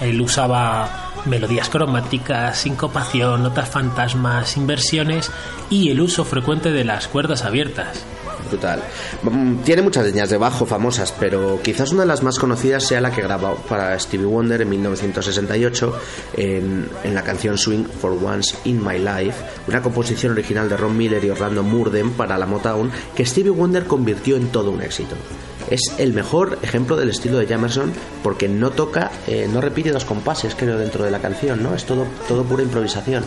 Él 0.00 0.20
usaba 0.20 1.11
melodías 1.26 1.68
cromáticas, 1.68 2.58
sincopación, 2.58 3.42
notas 3.42 3.68
fantasmas, 3.68 4.56
inversiones 4.56 5.30
y 5.70 5.90
el 5.90 6.00
uso 6.00 6.24
frecuente 6.24 6.70
de 6.72 6.84
las 6.84 7.08
cuerdas 7.08 7.44
abiertas. 7.44 8.04
Brutal. 8.50 8.82
Mm, 9.22 9.58
Tiene 9.58 9.82
muchas 9.82 10.04
líneas 10.04 10.28
de 10.28 10.36
bajo 10.36 10.66
famosas, 10.66 11.12
pero 11.18 11.60
quizás 11.62 11.92
una 11.92 12.02
de 12.02 12.08
las 12.08 12.22
más 12.22 12.38
conocidas 12.38 12.84
sea 12.84 13.00
la 13.00 13.10
que 13.10 13.22
grabó 13.22 13.54
para 13.68 13.98
Stevie 13.98 14.26
Wonder 14.26 14.60
en 14.60 14.68
1968 14.68 15.98
en, 16.36 16.88
en 17.04 17.14
la 17.14 17.22
canción 17.22 17.56
Swing 17.56 17.84
for 17.84 18.12
Once 18.12 18.54
in 18.64 18.84
My 18.84 18.98
Life, 18.98 19.42
una 19.68 19.80
composición 19.80 20.32
original 20.32 20.68
de 20.68 20.76
Ron 20.76 20.96
Miller 20.96 21.24
y 21.24 21.30
Orlando 21.30 21.62
Murden 21.62 22.10
para 22.12 22.36
la 22.36 22.44
Motown 22.46 22.90
que 23.14 23.24
Stevie 23.24 23.50
Wonder 23.50 23.86
convirtió 23.86 24.36
en 24.36 24.48
todo 24.48 24.70
un 24.70 24.82
éxito. 24.82 25.16
Es 25.70 25.80
el 25.98 26.12
mejor 26.12 26.58
ejemplo 26.62 26.96
del 26.96 27.10
estilo 27.10 27.38
de 27.38 27.46
Jamerson 27.46 27.92
porque 28.22 28.48
no 28.48 28.70
toca, 28.70 29.10
eh, 29.26 29.48
no 29.52 29.60
repite 29.60 29.92
dos 29.92 30.04
compases, 30.04 30.54
creo, 30.54 30.78
dentro 30.78 31.04
de 31.04 31.10
la 31.10 31.18
canción, 31.18 31.62
¿no? 31.62 31.74
Es 31.74 31.84
todo, 31.84 32.06
todo 32.28 32.44
pura 32.44 32.62
improvisación. 32.62 33.24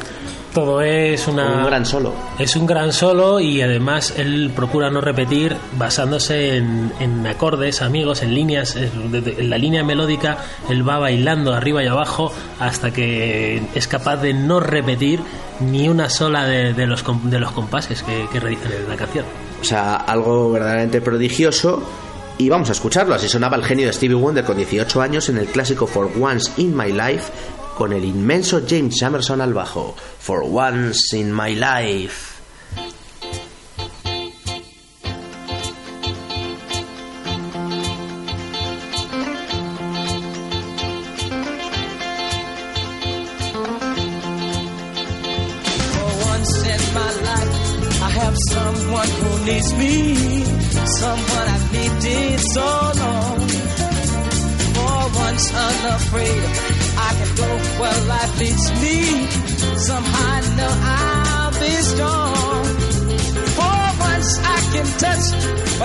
Todo 0.53 0.81
es 0.81 1.27
una... 1.27 1.59
Un 1.59 1.65
gran 1.65 1.85
solo. 1.85 2.13
Es 2.39 2.55
un 2.55 2.65
gran 2.65 2.93
solo 2.93 3.41
y 3.41 3.61
además 3.61 4.13
él 4.17 4.51
procura 4.55 4.89
no 4.89 5.01
repetir 5.01 5.57
basándose 5.77 6.55
en, 6.55 6.93
en 7.01 7.27
acordes, 7.27 7.81
amigos, 7.81 8.21
en 8.23 8.33
líneas, 8.33 8.75
en 8.77 9.49
la 9.49 9.57
línea 9.57 9.83
melódica, 9.83 10.37
él 10.69 10.87
va 10.87 10.97
bailando 10.97 11.53
arriba 11.53 11.83
y 11.83 11.87
abajo 11.87 12.31
hasta 12.59 12.91
que 12.91 13.61
es 13.75 13.87
capaz 13.87 14.17
de 14.17 14.33
no 14.33 14.61
repetir 14.61 15.19
ni 15.59 15.89
una 15.89 16.09
sola 16.09 16.45
de, 16.45 16.73
de 16.73 16.87
los, 16.87 17.03
de 17.23 17.39
los 17.39 17.51
compases 17.51 18.01
que, 18.03 18.27
que 18.31 18.39
realizan 18.39 18.71
en 18.71 18.89
la 18.89 18.95
canción. 18.95 19.25
O 19.61 19.63
sea, 19.63 19.95
algo 19.95 20.51
verdaderamente 20.51 21.01
prodigioso. 21.01 21.83
Y 22.37 22.49
vamos 22.49 22.69
a 22.69 22.73
escucharlo. 22.73 23.15
Así 23.15 23.29
sonaba 23.29 23.55
el 23.55 23.63
genio 23.63 23.87
de 23.87 23.93
Stevie 23.93 24.15
Wonder 24.15 24.43
con 24.43 24.57
18 24.57 25.01
años 25.01 25.29
en 25.29 25.37
el 25.37 25.47
clásico 25.47 25.87
For 25.87 26.11
Once 26.19 26.51
in 26.57 26.75
My 26.75 26.91
Life 26.91 27.31
con 27.77 27.93
el 27.93 28.03
inmenso 28.03 28.61
James 28.67 28.97
Jamerson 28.99 29.41
al 29.41 29.53
bajo. 29.53 29.95
For 30.19 30.43
Once 30.43 31.17
in 31.17 31.33
My 31.33 31.55
Life. 31.55 32.34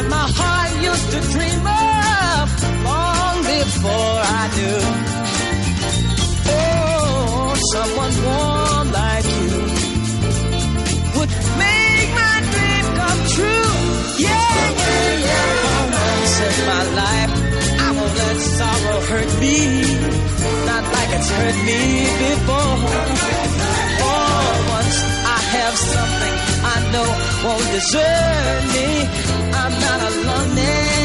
What 0.01 0.09
my 0.09 0.27
heart 0.41 0.73
used 0.83 1.09
to 1.13 1.21
dream 1.35 1.61
of 1.61 2.47
long 2.89 3.37
before 3.55 4.17
I 4.41 4.45
knew. 4.57 4.81
Oh, 6.57 7.55
someone 7.73 8.15
warm 8.29 8.87
like 9.01 9.27
you 9.41 9.55
would 11.17 11.33
make 11.65 12.11
my 12.23 12.37
dream 12.53 12.85
come 13.01 13.21
true. 13.37 13.73
Yeah, 14.25 14.57
yeah, 14.81 15.29
yeah. 15.29 16.09
Once 16.09 16.37
in 16.49 16.57
my 16.73 16.85
life, 17.03 17.33
I 17.85 17.89
won't 17.97 18.15
let 18.21 18.37
sorrow 18.57 19.01
hurt 19.11 19.31
me. 19.43 19.57
Not 20.71 20.85
like 20.97 21.11
it's 21.19 21.31
hurt 21.37 21.59
me 21.69 21.81
before. 22.25 22.77
For 24.01 24.33
once 24.77 24.99
I 25.37 25.41
have 25.57 25.77
something 25.93 26.35
I 26.73 26.77
know 26.93 27.09
won't 27.45 27.67
desert 27.75 28.63
me. 28.75 29.30
Not 29.79 30.01
alone 30.11 30.59
eh? 30.59 31.00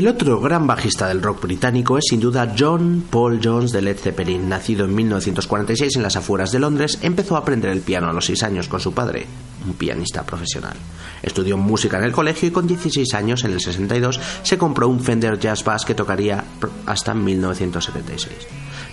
El 0.00 0.08
otro 0.08 0.40
gran 0.40 0.66
bajista 0.66 1.08
del 1.08 1.20
rock 1.20 1.42
británico 1.42 1.98
es 1.98 2.04
sin 2.08 2.20
duda 2.20 2.54
John 2.58 3.04
Paul 3.10 3.38
Jones 3.44 3.70
de 3.70 3.82
Led 3.82 3.98
Zeppelin. 3.98 4.48
Nacido 4.48 4.86
en 4.86 4.94
1946 4.94 5.96
en 5.96 6.02
las 6.02 6.16
afueras 6.16 6.52
de 6.52 6.58
Londres, 6.58 6.98
empezó 7.02 7.36
a 7.36 7.40
aprender 7.40 7.70
el 7.70 7.82
piano 7.82 8.08
a 8.08 8.14
los 8.14 8.24
6 8.24 8.42
años 8.44 8.66
con 8.66 8.80
su 8.80 8.94
padre, 8.94 9.26
un 9.66 9.74
pianista 9.74 10.24
profesional. 10.24 10.74
Estudió 11.22 11.58
música 11.58 11.98
en 11.98 12.04
el 12.04 12.12
colegio 12.12 12.48
y 12.48 12.50
con 12.50 12.66
16 12.66 13.12
años, 13.12 13.44
en 13.44 13.52
el 13.52 13.60
62, 13.60 14.18
se 14.42 14.56
compró 14.56 14.88
un 14.88 15.00
Fender 15.00 15.38
Jazz 15.38 15.62
Bass 15.64 15.84
que 15.84 15.94
tocaría 15.94 16.44
hasta 16.86 17.12
1976. 17.12 18.34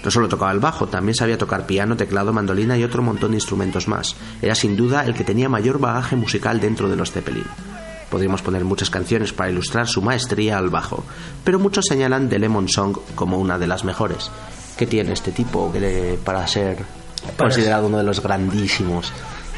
No 0.03 0.11
solo 0.11 0.27
tocaba 0.27 0.51
el 0.51 0.59
bajo, 0.59 0.87
también 0.87 1.15
sabía 1.15 1.37
tocar 1.37 1.65
piano, 1.65 1.95
teclado, 1.95 2.33
mandolina 2.33 2.77
y 2.77 2.83
otro 2.83 3.01
montón 3.01 3.31
de 3.31 3.37
instrumentos 3.37 3.87
más. 3.87 4.17
Era 4.41 4.55
sin 4.55 4.75
duda 4.75 5.05
el 5.05 5.13
que 5.13 5.23
tenía 5.23 5.47
mayor 5.47 5.79
bagaje 5.79 6.17
musical 6.17 6.59
dentro 6.59 6.89
de 6.89 6.97
los 6.97 7.13
Zeppelin. 7.13 7.45
Podríamos 8.09 8.41
poner 8.41 8.63
muchas 8.63 8.89
canciones 8.89 9.33
para 9.33 9.49
ilustrar 9.51 9.87
su 9.87 10.01
maestría 10.01 10.57
al 10.57 10.69
bajo, 10.69 11.03
pero 11.43 11.59
muchos 11.59 11.85
señalan 11.89 12.29
The 12.29 12.39
Lemon 12.39 12.69
Song 12.69 12.97
como 13.15 13.37
una 13.37 13.59
de 13.59 13.67
las 13.67 13.83
mejores. 13.83 14.31
¿Qué 14.77 14.85
tiene 14.87 15.11
este 15.13 15.31
tipo 15.31 15.71
que 15.73 16.17
para 16.23 16.47
ser 16.47 16.77
considerado 17.37 17.87
uno 17.87 17.97
de 17.97 18.03
los 18.03 18.21
grandísimos? 18.21 19.11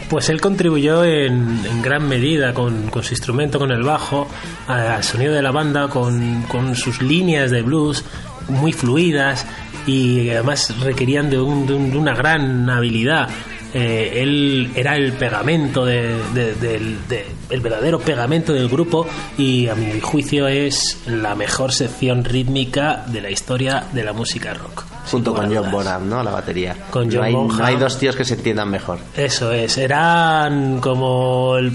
Pues 0.09 0.29
él 0.29 0.39
contribuyó 0.41 1.03
en, 1.03 1.63
en 1.65 1.81
gran 1.81 2.07
medida 2.07 2.53
con, 2.53 2.89
con 2.89 3.03
su 3.03 3.13
instrumento, 3.13 3.59
con 3.59 3.69
el 3.71 3.83
bajo, 3.83 4.27
al 4.67 5.03
sonido 5.03 5.33
de 5.33 5.41
la 5.41 5.51
banda, 5.51 5.89
con, 5.89 6.43
con 6.43 6.73
sus 6.75 7.01
líneas 7.01 7.51
de 7.51 7.61
blues 7.61 8.03
muy 8.47 8.71
fluidas 8.73 9.45
y 9.85 10.29
además 10.29 10.73
requerían 10.79 11.29
de, 11.29 11.39
un- 11.39 11.67
de 11.67 11.73
un- 11.73 11.91
de 11.91 11.97
una 11.97 12.15
gran 12.15 12.67
habilidad. 12.69 13.29
Eh, 13.73 14.21
él 14.23 14.71
era 14.75 14.95
el 14.95 15.13
pegamento 15.13 15.85
de- 15.85 16.17
de- 16.33 16.55
de- 16.55 17.25
el 17.51 17.61
verdadero 17.61 17.99
pegamento 17.99 18.51
del 18.51 18.67
grupo 18.67 19.05
y 19.37 19.67
a 19.67 19.75
mi 19.75 19.99
juicio 19.99 20.47
es 20.47 21.01
la 21.05 21.35
mejor 21.35 21.71
sección 21.71 22.23
rítmica 22.23 23.03
de 23.07 23.21
la 23.21 23.29
historia 23.29 23.83
de 23.93 24.03
la 24.03 24.13
música 24.13 24.53
rock. 24.55 24.85
Junto 25.11 25.33
con 25.35 25.53
John. 25.55 25.69
Bonham, 25.71 26.09
¿no? 26.09 26.23
La 26.23 26.31
batería. 26.31 26.75
Con 26.89 27.07
no, 27.09 27.13
John 27.15 27.23
hay, 27.25 27.33
no 27.33 27.39
Bonham. 27.43 27.61
hay 27.61 27.75
dos 27.77 27.97
tíos 27.99 28.15
que 28.15 28.25
se 28.25 28.35
entiendan 28.35 28.69
mejor. 28.69 28.99
Eso 29.15 29.51
es, 29.53 29.77
eran 29.77 30.79
como 30.79 31.55
el 31.57 31.71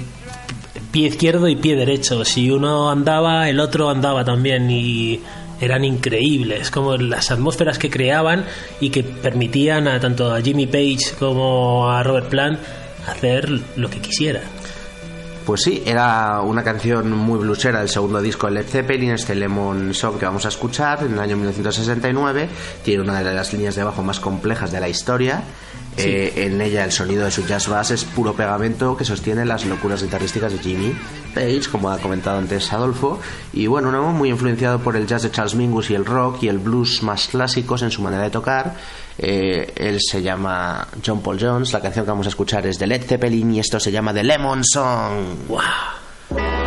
pie 0.90 1.09
izquierdo 1.09 1.48
y 1.48 1.57
pie 1.57 1.76
derecho. 1.76 2.24
Si 2.24 2.50
uno 2.50 2.90
andaba, 2.90 3.48
el 3.48 3.59
otro 3.61 3.88
andaba 3.90 4.24
también 4.24 4.70
y 4.70 5.20
eran 5.64 5.85
increíbles, 5.85 6.70
como 6.70 6.96
las 6.96 7.31
atmósferas 7.31 7.79
que 7.79 7.90
creaban 7.90 8.44
y 8.81 8.90
que 8.90 9.03
permitían 9.03 9.88
a 9.88 10.00
tanto 10.00 10.33
a 10.33 10.40
Jimmy 10.40 10.66
Page 10.66 11.14
como 11.18 11.90
a 11.90 12.03
Robert 12.03 12.29
Plant 12.29 12.59
hacer 13.07 13.48
lo 13.77 13.90
que 13.90 14.00
quisieran. 14.00 14.42
Pues 15.44 15.62
sí, 15.62 15.83
era 15.85 16.40
una 16.40 16.64
canción 16.64 17.12
muy 17.12 17.38
bluesera 17.38 17.81
del 17.81 17.90
segundo 17.90 18.22
disco 18.22 18.46
de 18.46 18.55
Led 18.55 18.66
Zeppelin, 18.66 19.11
este 19.11 19.35
Lemon 19.35 19.92
Song 19.92 20.18
que 20.18 20.24
vamos 20.24 20.46
a 20.46 20.48
escuchar 20.48 21.05
en 21.05 21.12
el 21.12 21.18
año 21.18 21.37
1969. 21.37 22.48
Tiene 22.83 23.03
una 23.03 23.22
de 23.22 23.35
las 23.35 23.53
líneas 23.53 23.74
de 23.74 23.85
bajo 23.85 24.03
más 24.03 24.20
complejas 24.20 24.72
de 24.72 24.81
la 24.81 24.88
historia. 24.88 25.42
Eh, 25.96 26.33
en 26.37 26.61
ella 26.61 26.85
el 26.85 26.92
sonido 26.92 27.24
de 27.24 27.30
su 27.30 27.46
jazz 27.46 27.68
bass 27.68 27.92
es 27.92 28.04
puro 28.04 28.35
pegamento 28.35 28.96
que 28.96 29.04
sostiene 29.04 29.44
las 29.44 29.64
locuras 29.64 30.02
guitarrísticas 30.02 30.52
de 30.52 30.59
Jimmy 30.59 30.92
Page, 31.35 31.62
como 31.70 31.90
ha 31.90 31.98
comentado 31.98 32.38
antes 32.38 32.72
Adolfo. 32.72 33.20
Y 33.52 33.66
bueno, 33.66 33.92
¿no? 33.92 34.12
muy 34.12 34.30
influenciado 34.30 34.80
por 34.80 34.96
el 34.96 35.07
jazz 35.07 35.22
de 35.22 35.30
Charles 35.30 35.54
Mingus 35.54 35.90
y 35.90 35.94
el 35.94 36.04
rock 36.04 36.42
y 36.42 36.48
el 36.48 36.59
blues 36.59 37.02
más 37.02 37.28
clásicos 37.28 37.83
en 37.83 37.90
su 37.90 38.02
manera 38.02 38.24
de 38.24 38.30
tocar. 38.30 38.74
Eh, 39.18 39.72
él 39.76 39.98
se 40.00 40.22
llama 40.22 40.88
John 41.04 41.22
Paul 41.22 41.38
Jones, 41.40 41.72
la 41.72 41.80
canción 41.80 42.04
que 42.04 42.11
vamos 42.11 42.26
a 42.26 42.30
escuchar 42.30 42.66
es 42.66 42.78
de 42.78 42.87
Led 42.87 43.02
Zeppelin 43.04 43.54
y 43.54 43.61
esto 43.61 43.78
se 43.78 43.92
llama 43.92 44.12
The 44.12 44.24
Lemon 44.24 44.64
Song. 44.64 45.37
I 46.30 46.63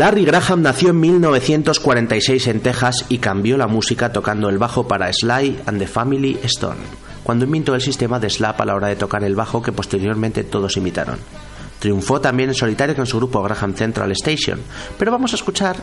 Larry 0.00 0.24
Graham 0.24 0.62
nació 0.62 0.88
en 0.88 1.00
1946 1.00 2.46
en 2.46 2.60
Texas 2.60 3.04
y 3.10 3.18
cambió 3.18 3.58
la 3.58 3.66
música 3.66 4.10
tocando 4.10 4.48
el 4.48 4.56
bajo 4.56 4.88
para 4.88 5.12
Sly 5.12 5.60
and 5.66 5.78
the 5.78 5.86
Family 5.86 6.38
Stone, 6.44 6.80
cuando 7.22 7.44
inventó 7.44 7.74
el 7.74 7.82
sistema 7.82 8.18
de 8.18 8.30
slap 8.30 8.58
a 8.62 8.64
la 8.64 8.74
hora 8.74 8.88
de 8.88 8.96
tocar 8.96 9.22
el 9.24 9.34
bajo 9.34 9.60
que 9.60 9.72
posteriormente 9.72 10.42
todos 10.42 10.78
imitaron. 10.78 11.18
Triunfó 11.80 12.18
también 12.18 12.48
en 12.48 12.54
solitario 12.54 12.96
con 12.96 13.04
su 13.04 13.18
grupo 13.18 13.42
Graham 13.42 13.74
Central 13.74 14.10
Station, 14.12 14.60
pero 14.98 15.12
vamos 15.12 15.34
a 15.34 15.36
escuchar 15.36 15.76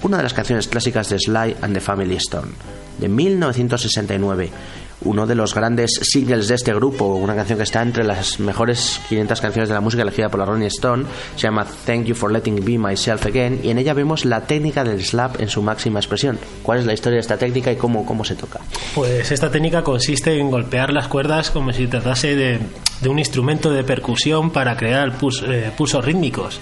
una 0.00 0.16
de 0.16 0.22
las 0.22 0.32
canciones 0.32 0.66
clásicas 0.66 1.10
de 1.10 1.18
Sly 1.18 1.56
and 1.60 1.74
the 1.74 1.80
Family 1.80 2.16
Stone, 2.16 2.52
de 2.96 3.08
1969, 3.10 4.50
uno 5.02 5.26
de 5.26 5.34
los 5.36 5.54
grandes 5.54 5.90
singles 6.02 6.48
de 6.48 6.56
este 6.56 6.74
grupo, 6.74 7.04
una 7.14 7.34
canción 7.36 7.56
que 7.58 7.62
está 7.62 7.82
entre 7.82 8.04
las 8.04 8.40
mejores 8.40 9.00
500 9.08 9.40
canciones 9.40 9.68
de 9.68 9.74
la 9.74 9.80
música 9.80 10.02
elegida 10.02 10.28
por 10.28 10.40
la 10.40 10.46
Rolling 10.46 10.66
Stone, 10.66 11.04
se 11.36 11.42
llama 11.42 11.64
Thank 11.86 12.06
You 12.06 12.14
for 12.16 12.32
Letting 12.32 12.64
Be 12.64 12.78
Myself 12.78 13.24
Again, 13.26 13.60
y 13.62 13.70
en 13.70 13.78
ella 13.78 13.94
vemos 13.94 14.24
la 14.24 14.40
técnica 14.42 14.82
del 14.82 15.04
slap 15.04 15.40
en 15.40 15.48
su 15.48 15.62
máxima 15.62 16.00
expresión. 16.00 16.38
¿Cuál 16.62 16.80
es 16.80 16.86
la 16.86 16.94
historia 16.94 17.14
de 17.16 17.20
esta 17.20 17.36
técnica 17.36 17.70
y 17.70 17.76
cómo, 17.76 18.04
cómo 18.04 18.24
se 18.24 18.34
toca? 18.34 18.60
Pues 18.94 19.30
esta 19.30 19.50
técnica 19.50 19.84
consiste 19.84 20.36
en 20.38 20.50
golpear 20.50 20.92
las 20.92 21.06
cuerdas 21.08 21.50
como 21.50 21.72
si 21.72 21.86
tratase 21.86 22.34
de, 22.34 22.58
de 23.00 23.08
un 23.08 23.18
instrumento 23.18 23.70
de 23.72 23.84
percusión 23.84 24.50
para 24.50 24.76
crear 24.76 25.16
pus- 25.16 25.44
eh, 25.46 25.70
pulsos 25.76 26.04
rítmicos. 26.04 26.58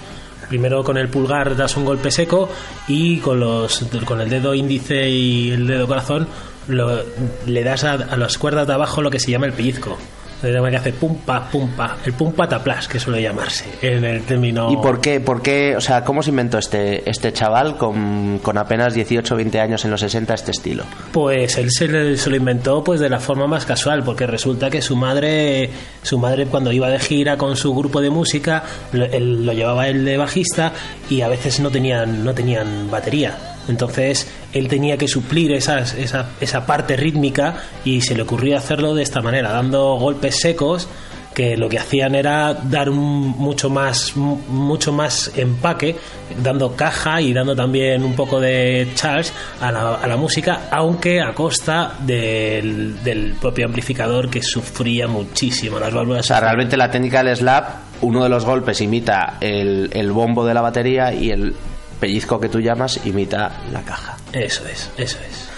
Primero 0.47 0.81
con 0.83 0.97
el 0.97 1.09
pulgar 1.09 1.57
das 1.57 1.75
un 1.75 1.83
golpe 1.83 2.09
seco 2.09 2.47
y 2.87 3.17
con, 3.17 3.39
los, 3.39 3.83
con 4.05 4.21
el 4.21 4.29
dedo 4.29 4.53
índice 4.55 5.09
y 5.09 5.51
el 5.51 5.67
dedo 5.67 5.87
corazón 5.87 6.27
lo- 6.67 7.03
le 7.45 7.63
das 7.63 7.83
a, 7.83 7.93
a 7.93 8.17
las 8.17 8.37
cuerdas 8.37 8.67
de 8.67 8.73
abajo 8.73 9.01
lo 9.01 9.09
que 9.11 9.19
se 9.19 9.31
llama 9.31 9.45
el 9.45 9.53
pellizco. 9.53 9.97
De 10.41 10.51
manera 10.61 10.83
que 10.83 10.89
hace 10.89 10.93
pum 10.99 11.15
pa, 11.25 11.49
pum 11.49 11.67
pa, 11.71 11.97
el 12.05 12.13
pum 12.13 12.31
pataplas, 12.31 12.87
que 12.87 12.99
suele 12.99 13.23
llamarse 13.23 13.65
en 13.81 14.05
el 14.05 14.21
término. 14.21 14.71
¿Y 14.71 14.77
por 14.77 15.01
qué, 15.01 15.19
por 15.19 15.41
qué, 15.41 15.75
o 15.75 15.81
sea, 15.81 16.03
cómo 16.03 16.21
se 16.21 16.29
inventó 16.29 16.59
este, 16.59 17.09
este 17.09 17.33
chaval 17.33 17.75
con, 17.75 18.37
con 18.43 18.55
apenas 18.59 18.93
18 18.93 19.33
o 19.33 19.37
20 19.37 19.59
años 19.59 19.83
en 19.83 19.89
los 19.89 19.99
60 19.99 20.35
este 20.35 20.51
estilo? 20.51 20.83
Pues 21.11 21.57
él 21.57 21.71
se, 21.71 21.87
le- 21.87 22.17
se 22.17 22.29
lo 22.29 22.35
inventó 22.35 22.83
pues 22.83 22.99
de 22.99 23.09
la 23.09 23.19
forma 23.19 23.47
más 23.47 23.65
casual, 23.65 24.03
porque 24.03 24.27
resulta 24.27 24.69
que 24.69 24.83
su 24.83 24.95
madre, 24.95 25.71
su 26.03 26.19
madre 26.19 26.45
cuando 26.45 26.71
iba 26.71 26.87
de 26.91 26.99
gira 26.99 27.35
con 27.35 27.55
su 27.55 27.73
grupo 27.73 27.99
de 27.99 28.11
música, 28.11 28.61
lo, 28.91 29.05
él- 29.05 29.43
lo 29.43 29.53
llevaba 29.53 29.87
él 29.87 30.05
de 30.05 30.17
bajista 30.17 30.71
y 31.09 31.21
a 31.21 31.29
veces 31.29 31.59
no 31.61 31.71
tenían, 31.71 32.23
no 32.23 32.35
tenían 32.35 32.91
batería. 32.91 33.35
Entonces 33.67 34.27
él 34.53 34.67
tenía 34.67 34.97
que 34.97 35.07
suplir 35.07 35.51
esas- 35.51 35.93
esa, 35.95 36.29
esa 36.41 36.65
parte 36.65 36.95
rítmica 36.95 37.55
y 37.85 38.01
se 38.01 38.15
le 38.15 38.21
ocurrió 38.23 38.57
hacerlo 38.57 38.93
de 38.95 39.03
esta 39.03 39.21
manera, 39.21 39.51
dando 39.51 39.95
golpes 39.95 40.39
secos 40.39 40.87
que 41.33 41.55
lo 41.55 41.69
que 41.69 41.77
hacían 41.77 42.15
era 42.15 42.55
dar 42.55 42.89
un 42.89 42.99
mucho 43.37 43.69
más 43.69 44.17
mu- 44.17 44.39
mucho 44.49 44.91
más 44.91 45.31
empaque 45.35 45.95
dando 46.41 46.75
caja 46.75 47.21
y 47.21 47.31
dando 47.31 47.55
también 47.55 48.03
un 48.03 48.15
poco 48.15 48.39
de 48.39 48.87
charge 48.95 49.29
a 49.61 49.71
la, 49.71 49.93
a 49.95 50.07
la 50.07 50.17
música 50.17 50.61
aunque 50.71 51.21
a 51.21 51.35
costa 51.35 51.93
del, 51.99 53.03
del 53.03 53.33
propio 53.39 53.67
amplificador 53.67 54.31
que 54.31 54.41
sufría 54.41 55.07
muchísimo 55.07 55.79
las 55.79 55.93
O 55.93 55.97
válvulas 55.97 56.25
sea, 56.25 56.39
realmente 56.39 56.75
la 56.75 56.89
técnica 56.89 57.21
del 57.23 57.35
slap, 57.37 57.69
uno 58.01 58.23
de 58.23 58.29
los 58.29 58.43
golpes 58.43 58.81
imita 58.81 59.37
el, 59.39 59.91
el 59.93 60.11
bombo 60.11 60.43
de 60.43 60.55
la 60.55 60.61
batería 60.61 61.13
y 61.13 61.29
el 61.29 61.53
pellizco 61.99 62.39
que 62.39 62.49
tú 62.49 62.59
llamas 62.59 62.99
imita 63.05 63.51
la 63.71 63.81
caja. 63.81 64.17
eso 64.33 64.65
es 64.67 64.89
eso 64.97 65.17
es 65.27 65.49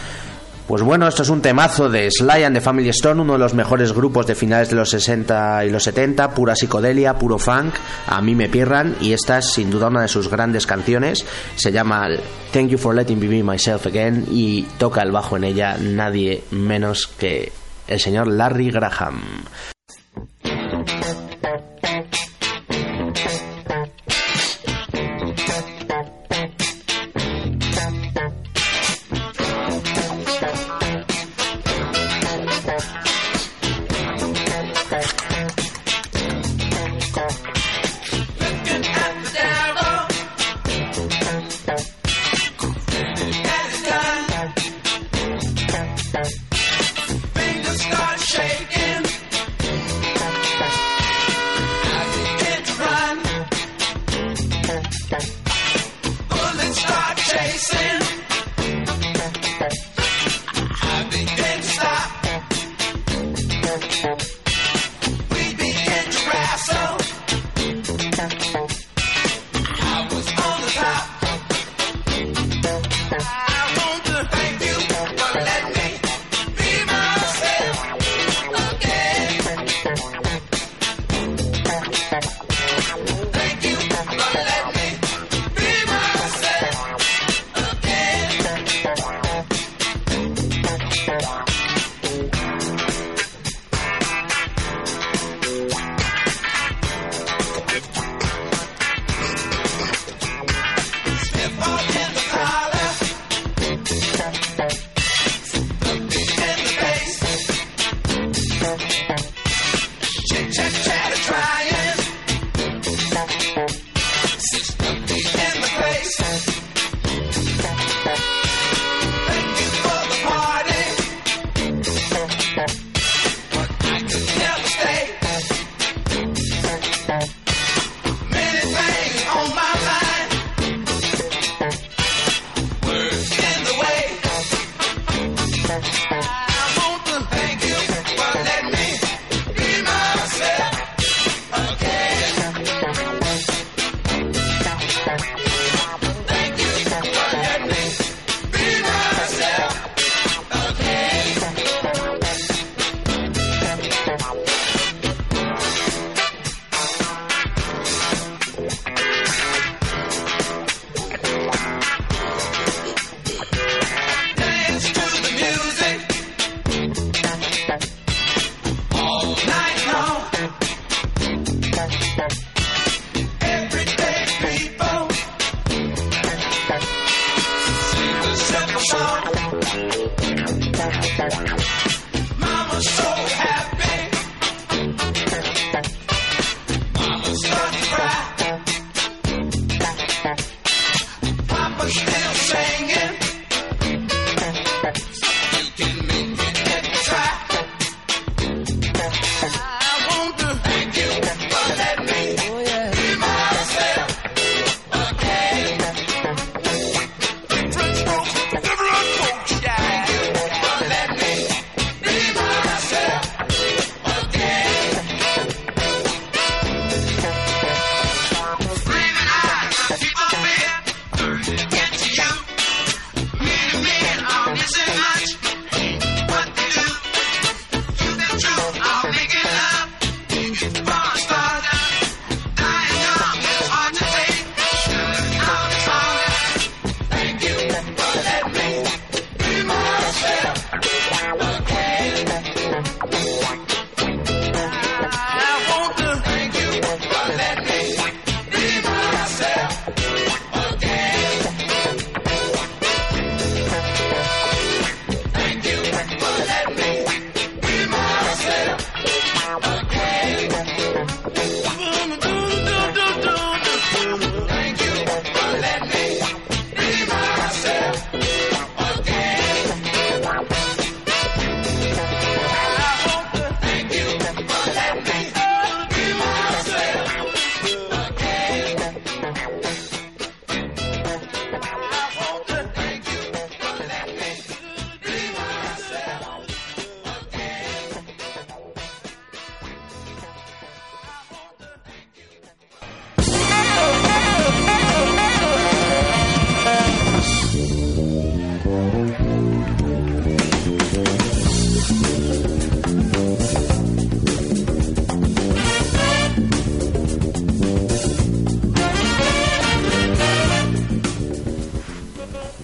Pues 0.68 0.84
bueno, 0.84 1.08
esto 1.08 1.24
es 1.24 1.30
un 1.30 1.42
temazo 1.42 1.90
de 1.90 2.12
Sly 2.12 2.44
and 2.44 2.56
the 2.56 2.62
Family 2.62 2.90
Stone, 2.90 3.22
uno 3.22 3.34
de 3.34 3.40
los 3.40 3.56
mejores 3.56 3.92
grupos 3.92 4.28
de 4.28 4.36
finales 4.36 4.70
de 4.70 4.76
los 4.76 4.92
60 4.92 5.66
y 5.66 5.72
los 5.72 5.84
70, 5.84 6.36
pura 6.36 6.56
psicodelia, 6.56 7.16
puro 7.16 7.40
funk, 7.40 7.74
a 8.06 8.22
mí 8.22 8.36
me 8.36 8.50
pierran 8.50 8.96
y 9.02 9.14
esta 9.14 9.40
es 9.40 9.52
sin 9.52 9.72
duda 9.72 9.88
una 9.88 10.04
de 10.04 10.08
sus 10.08 10.30
grandes 10.30 10.68
canciones, 10.68 11.26
se 11.56 11.72
llama 11.72 12.08
Thank 12.54 12.70
You 12.70 12.78
for 12.78 12.94
Letting 12.94 13.20
Me 13.20 13.28
Be 13.28 13.44
Myself 13.44 13.88
Again 13.88 14.28
y 14.30 14.64
toca 14.78 15.02
el 15.02 15.12
bajo 15.12 15.38
en 15.38 15.46
ella 15.46 15.78
nadie 15.80 16.44
menos 16.52 17.08
que 17.08 17.52
el 17.88 18.00
señor 18.00 18.28
Larry 18.28 18.70
Graham. 18.70 19.22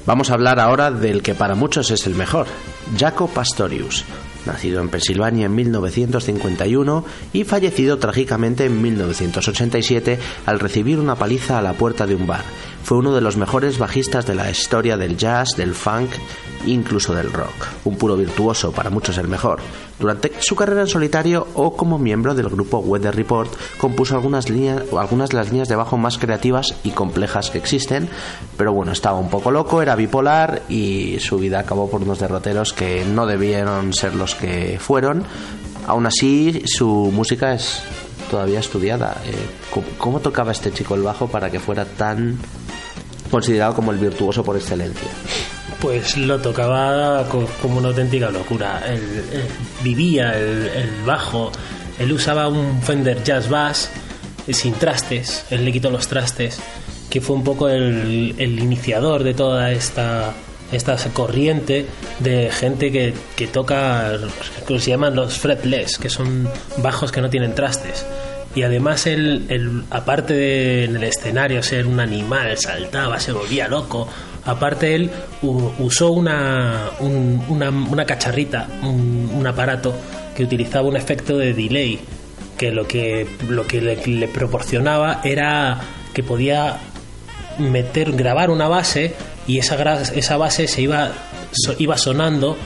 Vamos 0.06 0.30
a 0.30 0.36
hablar 0.36 0.60
ahora 0.60 0.92
del 0.92 1.24
que 1.24 1.34
para 1.34 1.56
muchos 1.56 1.90
es 1.90 2.06
el 2.06 2.14
mejor, 2.14 2.46
Jaco 2.96 3.28
Pastorius, 3.28 4.06
nacido 4.46 4.80
en 4.80 4.90
Pensilvania 4.90 5.48
en 5.48 5.56
1951 5.56 7.04
y 7.34 7.44
fallecido 7.44 7.98
trágicamente 7.98 8.66
en 8.66 8.84
1987 8.84 10.20
al 10.46 10.60
recibir 10.60 11.00
una 11.00 11.16
paliza 11.16 11.58
a 11.58 11.64
la 11.64 11.74
puerta 11.74 12.06
de 12.06 12.14
un 12.14 12.28
bar. 12.28 12.44
Fue 12.84 13.00
uno 13.00 13.16
de 13.16 13.22
los 13.22 13.36
mejores 13.36 13.80
bajistas 13.80 14.28
de 14.28 14.36
la 14.36 14.52
historia 14.52 14.96
del 14.96 15.18
jazz, 15.18 15.56
del 15.58 15.74
funk, 15.74 16.12
incluso 16.68 17.16
del 17.16 17.34
rock. 17.34 17.68
Un 17.84 17.98
puro 17.98 18.16
virtuoso, 18.16 18.72
para 18.72 18.92
muchos 18.92 19.18
el 19.18 19.28
mejor. 19.28 19.60
Durante 20.00 20.32
su 20.40 20.56
carrera 20.56 20.82
en 20.82 20.88
solitario 20.88 21.48
o 21.56 21.76
como 21.76 21.98
miembro 21.98 22.36
del 22.36 22.50
grupo 22.50 22.78
Weather 22.80 23.16
Report, 23.16 23.52
compuso 23.80 24.14
algunas, 24.14 24.46
algunas 24.96 25.30
de 25.30 25.36
las 25.36 25.50
líneas 25.50 25.68
de 25.68 25.76
bajo 25.76 25.98
más 25.98 26.20
creativas 26.20 26.76
y 26.84 26.92
complejas 26.92 27.50
que 27.50 27.58
existen, 27.58 28.08
pero 28.58 28.72
bueno, 28.72 28.94
estaba 28.94 29.20
un 29.20 29.30
poco 29.30 29.52
loco, 29.52 29.82
era 29.82 29.96
bipolar 29.96 30.64
y 30.70 31.18
su 31.20 31.38
vida 31.38 31.60
acabó 31.60 31.90
por 31.90 32.02
unos 32.02 32.20
derroteros 32.20 32.72
que 32.72 33.04
no 33.04 33.26
debieron 33.26 33.94
ser 33.94 34.16
los 34.16 34.36
que 34.36 34.80
fueron. 34.80 35.24
Aún 35.88 36.06
así, 36.06 36.64
su 36.66 37.12
música 37.14 37.54
es 37.54 37.84
todavía 38.32 38.60
estudiada. 38.60 39.22
Eh, 39.26 39.82
¿Cómo 39.98 40.20
tocaba 40.20 40.52
este 40.52 40.72
chico 40.72 40.96
el 40.96 41.02
bajo 41.02 41.28
para 41.28 41.52
que 41.52 41.60
fuera 41.60 41.86
tan 41.86 42.40
considerado 43.30 43.76
como 43.76 43.92
el 43.92 43.98
virtuoso 43.98 44.44
por 44.44 44.56
excelencia? 44.56 45.10
Pues 45.82 46.18
lo 46.18 46.40
tocaba 46.40 47.28
como 47.62 47.78
una 47.78 47.90
auténtica 47.90 48.30
locura. 48.30 48.82
Él, 48.88 49.02
vivía 49.84 50.38
el, 50.38 51.04
bajo, 51.06 51.52
él 52.00 52.12
usaba 52.14 52.48
un 52.48 52.82
Fender 52.82 53.22
Jazz 53.24 53.50
Bass 53.50 53.90
eh, 54.48 54.54
sin 54.54 54.74
trastes, 54.74 55.46
él 55.50 55.66
le 55.66 55.74
quitó 55.74 55.92
los 55.92 56.08
trastes 56.08 56.60
que 57.16 57.22
fue 57.22 57.38
un 57.38 57.46
poco 57.46 57.70
el, 57.70 58.36
iniciador 58.38 59.24
de 59.24 59.34
toda 59.34 59.72
esta 59.72 60.34
esta 60.74 60.98
corriente 61.14 61.86
de 62.20 62.52
gente 62.52 62.92
que, 62.92 63.14
que 63.38 63.48
toca 63.48 64.12
se 64.68 64.90
llaman 64.90 65.16
los 65.16 65.38
fretless, 65.40 65.98
que 65.98 66.10
son 66.10 66.50
bajos 66.80 67.14
que 67.14 67.22
no 67.22 67.30
tienen 67.30 67.56
trastes. 67.56 68.06
Y 68.54 68.64
además 68.64 69.08
él, 69.08 69.86
aparte 69.92 70.34
de 70.34 70.84
en 70.84 70.98
el 70.98 71.06
escenario 71.06 71.64
ser 71.64 71.88
un 71.88 72.02
animal, 72.02 72.58
saltaba, 72.58 73.18
se 73.18 73.32
volvía 73.32 73.70
loco, 73.70 74.10
aparte 74.44 74.94
él 74.94 75.10
usó 75.42 76.12
una, 76.12 76.90
un- 77.00 77.46
una, 77.48 78.06
cacharrita, 78.06 78.68
un, 78.84 79.48
aparato 79.48 79.96
que 80.36 80.44
utilizaba 80.44 80.86
un 80.90 80.98
efecto 80.98 81.38
de 81.38 81.54
delay, 81.54 81.98
que 82.58 82.74
lo 82.74 82.86
que, 82.86 83.26
lo 83.48 83.66
que 83.66 83.80
le 83.80 84.28
proporcionaba 84.28 85.22
era 85.24 85.80
que 86.14 86.22
podía 86.22 86.78
meter, 87.58 88.12
grabar 88.14 88.50
una 88.50 88.68
base 88.68 89.14
y 89.48 89.60
esa, 89.60 90.02
esa 90.02 90.38
base 90.38 90.68
se 90.68 90.82
iba, 90.82 91.12
iba 91.78 91.98
sonando 91.98 92.58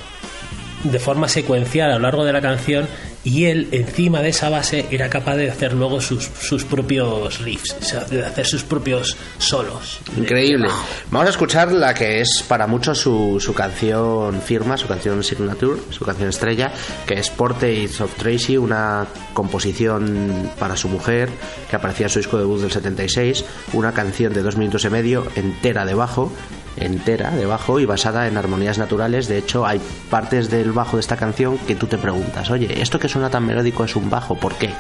de 0.83 0.99
forma 0.99 1.27
secuencial 1.27 1.91
a 1.91 1.95
lo 1.95 1.99
largo 1.99 2.25
de 2.25 2.33
la 2.33 2.41
canción 2.41 2.87
y 3.23 3.45
él 3.45 3.67
encima 3.71 4.21
de 4.21 4.29
esa 4.29 4.49
base 4.49 4.85
era 4.91 5.09
capaz 5.09 5.35
de 5.35 5.49
hacer 5.49 5.73
luego 5.73 5.99
sus, 6.01 6.25
sus 6.25 6.63
propios 6.63 7.39
riffs, 7.39 7.75
o 7.79 7.83
sea, 7.83 8.05
de 8.05 8.25
hacer 8.25 8.45
sus 8.45 8.63
propios 8.63 9.17
solos. 9.37 9.99
Increíble. 10.17 10.67
Vamos 11.11 11.27
a 11.27 11.31
escuchar 11.31 11.71
la 11.71 11.93
que 11.93 12.21
es 12.21 12.43
para 12.47 12.67
muchos 12.67 12.97
su, 12.99 13.37
su 13.39 13.53
canción 13.53 14.41
firma, 14.41 14.77
su 14.77 14.87
canción 14.87 15.23
signature, 15.23 15.81
su 15.89 16.05
canción 16.05 16.29
estrella, 16.29 16.71
que 17.05 17.15
es 17.15 17.29
Portraits 17.29 18.01
of 18.01 18.15
Tracy, 18.15 18.57
una 18.57 19.07
composición 19.33 20.51
para 20.57 20.75
su 20.75 20.87
mujer 20.87 21.29
que 21.69 21.75
aparecía 21.75 22.07
en 22.07 22.11
su 22.11 22.19
disco 22.19 22.37
debut 22.37 22.61
del 22.61 22.71
76, 22.71 23.45
una 23.73 23.93
canción 23.93 24.33
de 24.33 24.41
dos 24.41 24.57
minutos 24.57 24.85
y 24.85 24.89
medio 24.89 25.27
entera 25.35 25.85
de 25.85 25.93
bajo 25.93 26.31
entera 26.77 27.31
de 27.31 27.45
bajo 27.45 27.79
y 27.79 27.85
basada 27.85 28.27
en 28.27 28.37
armonías 28.37 28.77
naturales. 28.77 29.27
De 29.27 29.37
hecho, 29.37 29.65
hay 29.65 29.81
partes 30.09 30.49
del 30.49 30.71
bajo 30.71 30.97
de 30.97 31.01
esta 31.01 31.17
canción 31.17 31.57
que 31.59 31.75
tú 31.75 31.87
te 31.87 31.97
preguntas, 31.97 32.49
oye, 32.49 32.81
¿esto 32.81 32.99
que 32.99 33.09
suena 33.09 33.29
tan 33.29 33.45
melódico 33.45 33.83
es 33.83 33.95
un 33.95 34.09
bajo? 34.09 34.35
¿Por 34.35 34.55
qué? 34.55 34.73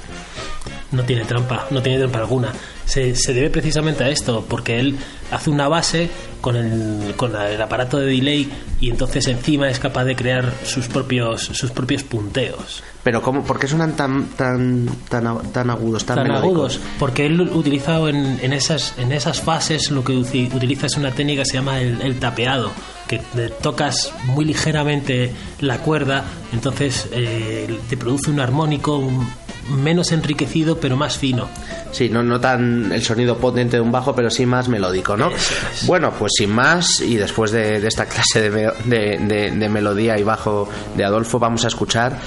No 0.91 1.03
tiene 1.03 1.23
trampa, 1.25 1.67
no 1.69 1.81
tiene 1.81 1.99
trampa 1.99 2.19
alguna. 2.19 2.51
Se, 2.85 3.15
se 3.15 3.33
debe 3.33 3.51
precisamente 3.51 4.03
a 4.03 4.09
esto, 4.09 4.43
porque 4.49 4.79
él 4.79 4.97
hace 5.29 5.51
una 5.51 5.67
base 5.67 6.09
con 6.41 6.55
el, 6.55 7.13
con 7.15 7.35
el 7.35 7.61
aparato 7.61 7.99
de 7.99 8.07
delay 8.07 8.49
y 8.81 8.89
entonces 8.89 9.27
encima 9.27 9.69
es 9.69 9.77
capaz 9.79 10.05
de 10.05 10.15
crear 10.15 10.51
sus 10.63 10.87
propios, 10.87 11.41
sus 11.43 11.69
propios 11.69 12.01
punteos. 12.03 12.81
Pero 13.03 13.21
¿cómo, 13.21 13.43
¿por 13.43 13.59
qué 13.59 13.67
suenan 13.67 13.95
tan, 13.95 14.25
tan, 14.29 14.87
tan, 15.09 15.51
tan 15.51 15.69
agudos, 15.69 16.05
tan, 16.05 16.17
tan 16.17 16.31
agudos 16.31 16.79
porque 16.97 17.25
él 17.27 17.39
utiliza 17.41 17.97
en, 18.09 18.39
en 18.41 18.51
esas 18.51 18.93
en 18.97 19.11
esas 19.13 19.39
fases 19.41 19.89
lo 19.91 20.03
que 20.03 20.13
uti- 20.13 20.53
utiliza 20.53 20.87
es 20.87 20.97
una 20.97 21.11
técnica 21.11 21.43
que 21.43 21.49
se 21.49 21.53
llama 21.55 21.79
el, 21.79 22.01
el 22.01 22.19
tapeado 22.19 22.71
que 23.07 23.19
tocas 23.61 24.11
muy 24.25 24.43
ligeramente 24.45 25.31
la 25.61 25.77
cuerda 25.79 26.25
entonces 26.51 27.07
eh, 27.13 27.79
te 27.89 27.95
produce 27.97 28.29
un 28.31 28.39
armónico 28.41 28.97
un- 28.97 29.29
menos 29.69 30.11
enriquecido 30.11 30.79
pero 30.79 30.97
más 30.97 31.17
fino 31.17 31.47
Sí, 31.91 32.07
no, 32.09 32.21
no 32.21 32.39
tan 32.39 32.91
el 32.91 33.01
sonido 33.03 33.37
potente 33.37 33.77
de 33.77 33.81
un 33.81 33.91
bajo, 33.91 34.13
pero 34.13 34.29
sí 34.29 34.45
más 34.45 34.67
melódico, 34.69 35.17
¿no? 35.17 35.29
Es. 35.31 35.87
Bueno, 35.87 36.13
pues 36.17 36.33
sin 36.37 36.51
más, 36.51 37.01
y 37.01 37.15
después 37.15 37.51
de, 37.51 37.79
de 37.79 37.87
esta 37.87 38.05
clase 38.05 38.41
de, 38.41 38.49
me- 38.51 38.95
de- 38.95 39.17
de- 39.17 39.51
de 39.51 39.69
melodía 39.69 40.15
y 40.19 40.23
bajo 40.23 40.69
de 40.95 41.03
Adolfo, 41.03 41.39
vamos 41.39 41.65
a 41.65 41.67
escuchar 41.69 42.19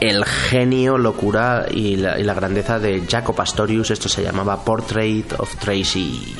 el 0.00 0.24
genio, 0.24 0.96
locura 0.98 1.66
y 1.68 1.96
la, 1.96 2.16
y 2.20 2.22
la 2.22 2.34
grandeza 2.34 2.78
de 2.78 3.02
Jaco 3.10 3.32
Pastorius. 3.34 3.90
Esto 3.90 4.08
se 4.08 4.22
llamaba 4.22 4.64
Portrait 4.64 5.32
of 5.38 5.56
Tracy. 5.56 6.36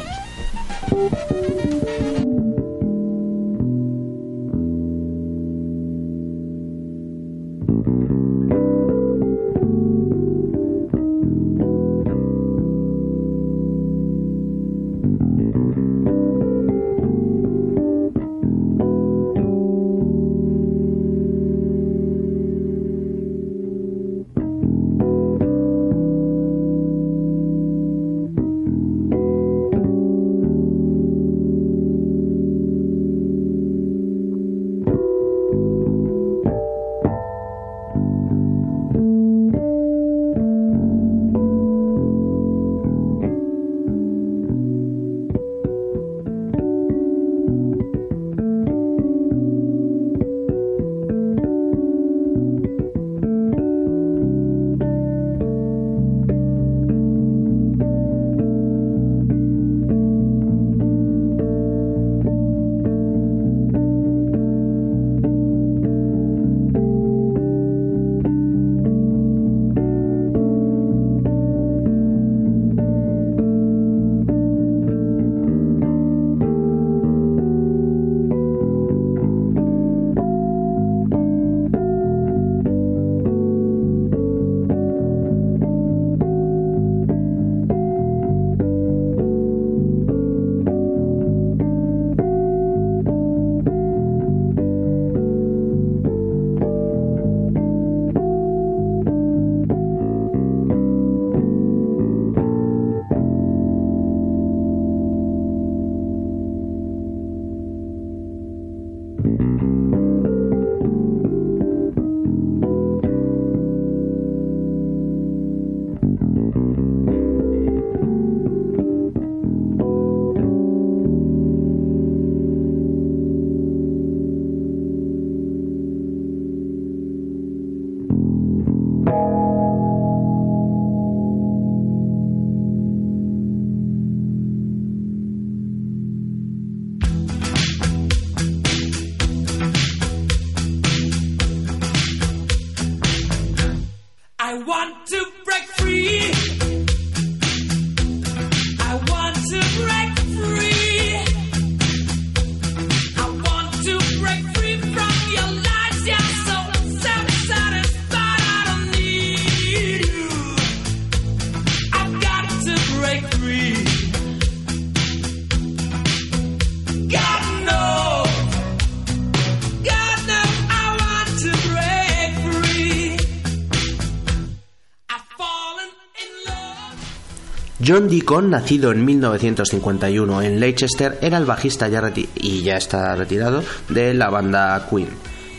John 177.89 178.09
Deacon, 178.09 178.51
nacido 178.51 178.93
en 178.93 179.03
1951 179.03 180.43
en 180.43 180.61
Leicester, 180.61 181.19
era 181.23 181.39
el 181.39 181.47
bajista 181.47 181.89
y 182.35 182.63
ya 182.63 182.77
está 182.77 183.15
retirado 183.17 183.65
de 183.89 184.13
la 184.13 184.29
banda 184.29 184.87
Queen. 184.91 185.09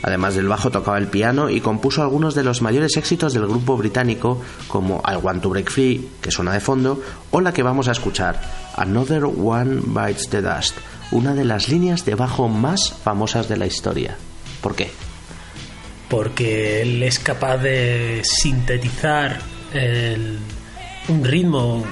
Además 0.04 0.36
del 0.36 0.48
bajo 0.48 0.70
tocaba 0.70 1.00
el 1.00 1.08
piano 1.08 1.50
y 1.50 1.60
compuso 1.60 2.04
algunos 2.04 2.36
de 2.36 2.44
los 2.44 2.62
mayores 2.62 2.96
éxitos 2.98 3.34
del 3.34 3.48
grupo 3.48 3.76
británico 3.76 4.40
como 4.68 5.02
I 5.08 5.16
Want 5.16 5.42
to 5.42 5.50
Break 5.50 5.72
Free, 5.72 6.08
que 6.22 6.30
suena 6.30 6.54
de 6.54 6.60
fondo, 6.60 7.02
o 7.32 7.42
la 7.42 7.52
que 7.52 7.64
vamos 7.64 7.88
a 7.88 7.94
escuchar, 7.94 8.40
Another 8.76 9.24
One 9.24 9.82
Bites 9.88 10.30
the 10.30 10.44
Dust, 10.44 10.78
una 11.12 11.34
de 11.34 11.46
las 11.46 11.68
líneas 11.68 12.06
de 12.06 12.14
bajo 12.14 12.48
más 12.48 12.94
famosas 13.04 13.50
de 13.50 13.58
la 13.58 13.66
historia. 13.66 14.16
¿Por 14.62 14.76
qué? 14.76 14.92
porque 16.10 16.82
él 16.82 17.04
es 17.04 17.20
capaz 17.20 17.58
de 17.58 18.22
sintetizar 18.24 19.40
un 21.08 21.24
ritmo 21.24 21.86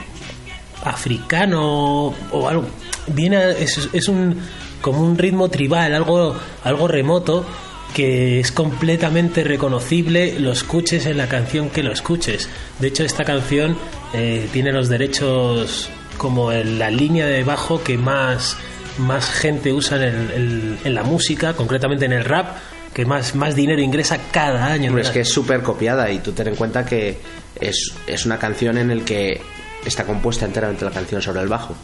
africano 0.90 2.14
o 2.32 2.48
algo 2.48 2.66
viene 3.08 3.52
es, 3.60 4.08
un 4.08 4.40
como 4.82 5.02
un 5.02 5.18
ritmo 5.18 5.50
tribal 5.50 5.94
algo 5.94 6.36
algo 6.64 6.88
remoto 6.88 7.46
que 7.94 8.40
es 8.40 8.52
completamente 8.52 9.44
reconocible 9.44 10.40
lo 10.40 10.52
escuches 10.52 11.06
en 11.06 11.18
la 11.18 11.28
canción 11.28 11.70
que 11.70 11.84
lo 11.84 11.92
escuches 11.92 12.50
de 12.80 12.88
hecho 12.88 13.04
esta 13.04 13.24
canción 13.24 13.78
eh, 14.14 14.48
tiene 14.52 14.72
los 14.72 14.90
derechos 14.90 15.90
como 16.18 16.52
la 16.52 16.90
línea 16.90 17.26
de 17.26 17.44
bajo 17.44 17.84
que 17.84 17.98
más 17.98 18.58
más 18.98 19.30
gente 19.30 19.74
usa 19.74 20.04
en, 20.04 20.80
la 20.84 21.04
música 21.04 21.54
concretamente 21.54 22.06
en 22.06 22.14
el 22.14 22.26
rap 22.26 22.58
que 22.94 23.06
más, 23.06 23.36
más 23.36 23.56
dinero 23.56 23.80
ingresa 23.82 24.18
cada 24.32 24.66
año. 24.66 24.98
Es 24.98 25.12
que 25.12 25.20
es 25.20 25.30
súper 25.30 25.62
copiada 25.62 26.10
y 26.10 26.18
tú 26.18 26.32
ten 26.32 26.48
en 26.48 26.56
cuenta 26.56 26.84
que 26.84 27.20
es, 27.60 27.94
es 28.08 28.26
una 28.26 28.40
canción 28.40 28.78
en 28.78 28.90
el 28.90 29.04
que 29.04 29.40
está 29.86 30.04
compuesta 30.06 30.46
enteramente 30.46 30.84
la 30.86 30.92
canción 30.92 31.22
sobre 31.22 31.42
el 31.42 31.48
bajo. 31.48 31.76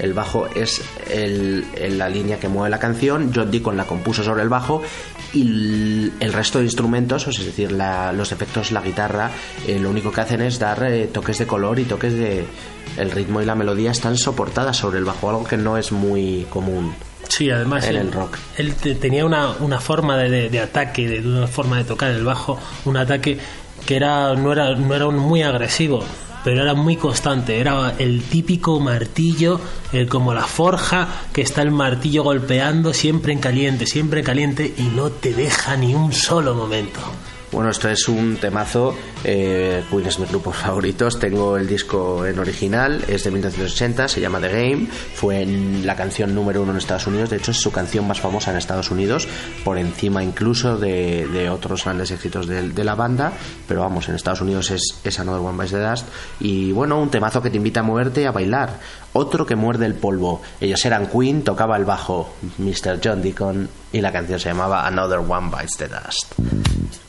El 0.00 0.14
bajo 0.14 0.46
es 0.54 0.80
el, 1.10 1.64
el- 1.76 1.98
la 1.98 2.08
línea 2.08 2.38
que 2.40 2.48
mueve 2.48 2.70
la 2.70 2.78
canción, 2.78 3.30
John 3.34 3.50
Deacon 3.50 3.76
la 3.76 3.84
compuso 3.84 4.22
sobre 4.24 4.42
el 4.42 4.48
bajo 4.48 4.82
y 5.34 5.42
el, 5.42 6.12
el 6.20 6.32
resto 6.32 6.58
de 6.58 6.64
instrumentos, 6.64 7.24
pues, 7.24 7.38
es 7.38 7.44
decir, 7.46 7.72
la- 7.72 8.12
los 8.12 8.32
efectos, 8.32 8.72
la 8.72 8.80
guitarra, 8.80 9.30
eh, 9.66 9.78
lo 9.78 9.90
único 9.90 10.10
que 10.12 10.20
hacen 10.22 10.40
es 10.42 10.58
dar 10.58 10.82
eh, 10.84 11.08
toques 11.12 11.38
de 11.38 11.46
color 11.46 11.78
y 11.78 11.84
toques 11.84 12.12
de... 12.14 12.44
El 12.96 13.10
ritmo 13.10 13.42
y 13.42 13.44
la 13.44 13.54
melodía 13.54 13.90
están 13.90 14.16
soportadas 14.16 14.76
sobre 14.78 14.98
el 14.98 15.04
bajo, 15.04 15.28
algo 15.28 15.44
que 15.44 15.58
no 15.58 15.76
es 15.76 15.92
muy 15.92 16.46
común. 16.48 16.94
Sí, 17.28 17.50
además 17.50 17.84
en 17.84 17.90
él, 17.90 17.96
el 18.02 18.12
rock. 18.12 18.38
él 18.56 18.74
te- 18.74 18.94
tenía 18.94 19.26
una, 19.26 19.50
una 19.60 19.80
forma 19.80 20.16
de, 20.16 20.30
de- 20.30 20.48
de 20.48 20.60
ataque, 20.60 21.06
de 21.06 21.20
una 21.28 21.46
forma 21.48 21.76
de 21.76 21.84
tocar 21.84 22.10
el 22.12 22.24
bajo, 22.24 22.58
un 22.86 22.96
ataque 22.96 23.36
que 23.84 23.96
era 23.96 24.34
no 24.34 24.52
era 24.52 24.74
no 24.74 24.94
era 24.94 25.06
un 25.06 25.18
muy 25.18 25.42
agresivo, 25.42 26.02
pero 26.46 26.62
era 26.62 26.74
muy 26.74 26.94
constante, 26.94 27.58
era 27.58 27.96
el 27.98 28.22
típico 28.22 28.78
martillo, 28.78 29.60
el, 29.92 30.08
como 30.08 30.32
la 30.32 30.44
forja 30.44 31.08
que 31.32 31.42
está 31.42 31.60
el 31.62 31.72
martillo 31.72 32.22
golpeando 32.22 32.94
siempre 32.94 33.32
en 33.32 33.40
caliente, 33.40 33.84
siempre 33.84 34.20
en 34.20 34.26
caliente 34.26 34.72
y 34.78 34.82
no 34.82 35.10
te 35.10 35.34
deja 35.34 35.76
ni 35.76 35.92
un 35.96 36.12
solo 36.12 36.54
momento. 36.54 37.00
Bueno, 37.52 37.70
esto 37.70 37.88
es 37.88 38.08
un 38.08 38.36
temazo. 38.36 38.94
Eh, 39.22 39.84
Queen 39.88 40.06
es 40.06 40.18
mi 40.18 40.26
grupo 40.26 40.52
favoritos. 40.52 41.18
Tengo 41.18 41.56
el 41.56 41.66
disco 41.66 42.26
en 42.26 42.38
original, 42.38 43.04
es 43.06 43.24
de 43.24 43.30
1980, 43.30 44.08
se 44.08 44.20
llama 44.20 44.40
The 44.40 44.48
Game. 44.48 44.86
Fue 44.86 45.46
la 45.46 45.94
canción 45.94 46.34
número 46.34 46.62
uno 46.62 46.72
en 46.72 46.78
Estados 46.78 47.06
Unidos. 47.06 47.30
De 47.30 47.36
hecho, 47.36 47.52
es 47.52 47.56
su 47.58 47.70
canción 47.70 48.06
más 48.06 48.20
famosa 48.20 48.50
en 48.50 48.56
Estados 48.56 48.90
Unidos, 48.90 49.28
por 49.64 49.78
encima 49.78 50.24
incluso 50.24 50.76
de, 50.76 51.48
otros 51.50 51.84
grandes 51.84 52.10
éxitos 52.10 52.46
de, 52.48 52.84
la 52.84 52.94
banda. 52.94 53.32
Pero 53.68 53.80
vamos, 53.80 54.08
en 54.08 54.16
Estados 54.16 54.40
Unidos 54.40 54.70
es, 54.72 55.00
es 55.04 55.20
Another 55.20 55.40
One 55.40 55.56
Bites 55.56 55.70
the 55.70 55.88
Dust. 55.88 56.06
Y 56.40 56.72
bueno, 56.72 57.00
un 57.00 57.10
temazo 57.10 57.40
que 57.40 57.50
te 57.50 57.56
invita 57.56 57.80
a 57.80 57.84
moverte 57.84 58.26
a 58.26 58.32
bailar. 58.32 58.80
Otro 59.12 59.46
que 59.46 59.54
muerde 59.56 59.86
el 59.86 59.94
polvo. 59.94 60.42
Ellos 60.60 60.84
eran 60.84 61.06
Queen, 61.06 61.42
tocaba 61.42 61.76
el 61.76 61.84
bajo 61.84 62.34
Mr. 62.58 63.00
John 63.02 63.22
Deacon 63.22 63.68
y 63.92 64.00
la 64.00 64.12
canción 64.12 64.38
se 64.40 64.48
llamaba 64.48 64.86
Another 64.86 65.20
One 65.20 65.50
Bites 65.50 65.76
the 65.78 65.88
Dust. 65.88 67.05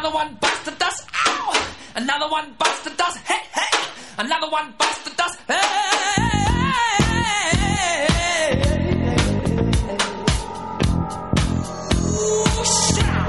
Another 0.00 0.14
one 0.16 0.34
bites 0.40 0.64
the 0.64 0.70
dust. 0.70 1.06
Ow! 1.26 1.72
Another 1.94 2.30
one 2.30 2.54
bites 2.58 2.84
the 2.84 2.90
dust. 2.96 3.18
Hey, 3.18 3.42
hey! 3.52 3.78
Another 4.16 4.48
one 4.48 4.72
bites 4.78 5.04
the 5.04 5.10
dust. 5.14 5.38
Hey! 5.46 5.56
Ooh, 12.16 12.64
shout. 12.96 13.28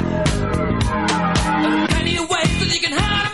Plenty 1.89 2.15
of 2.15 2.29
ways 2.29 2.59
that 2.61 2.69
you 2.73 2.79
can 2.79 2.93
hurt 2.93 3.30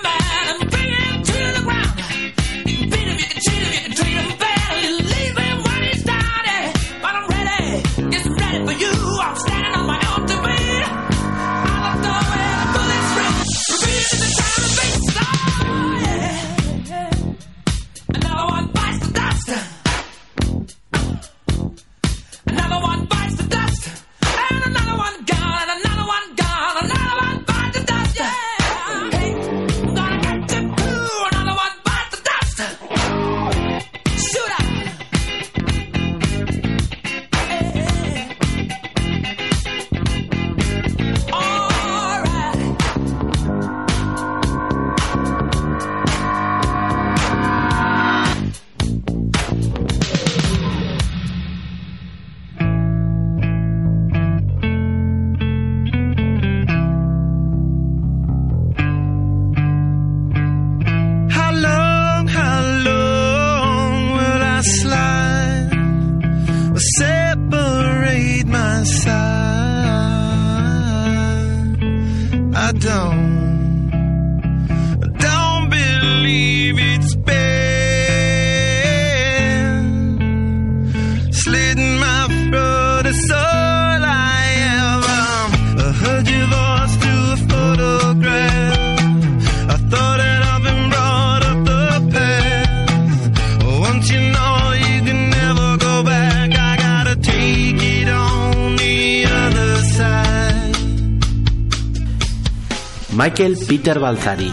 Michael 103.37 103.67
Peter 103.67 103.99
Balzari, 103.99 104.51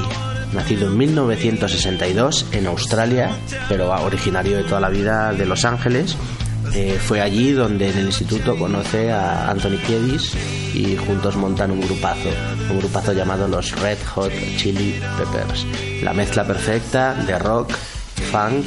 nacido 0.53 0.89
en 0.89 0.99
1962 0.99 2.45
en 2.53 2.66
Australia, 2.66 3.30
pero 3.66 3.91
originario 3.91 4.59
de 4.59 4.64
toda 4.64 4.78
la 4.78 4.91
vida 4.91 5.32
de 5.32 5.47
Los 5.47 5.64
Ángeles. 5.64 6.18
Eh, 6.74 6.99
fue 7.03 7.22
allí 7.22 7.53
donde 7.53 7.89
en 7.89 7.97
el 7.97 8.07
instituto 8.09 8.59
conoce 8.59 9.11
a 9.11 9.49
Anthony 9.49 9.78
Kiedis 9.87 10.35
y 10.74 10.99
juntos 10.99 11.35
montan 11.37 11.70
un 11.70 11.80
grupazo, 11.80 12.28
un 12.70 12.78
grupazo 12.78 13.14
llamado 13.14 13.49
los 13.49 13.72
Red 13.80 14.05
Hot 14.16 14.32
Chili 14.59 15.01
Peppers. 15.16 15.66
La 16.03 16.12
mezcla 16.12 16.47
perfecta 16.47 17.14
de 17.14 17.39
rock, 17.39 17.70
funk 18.30 18.66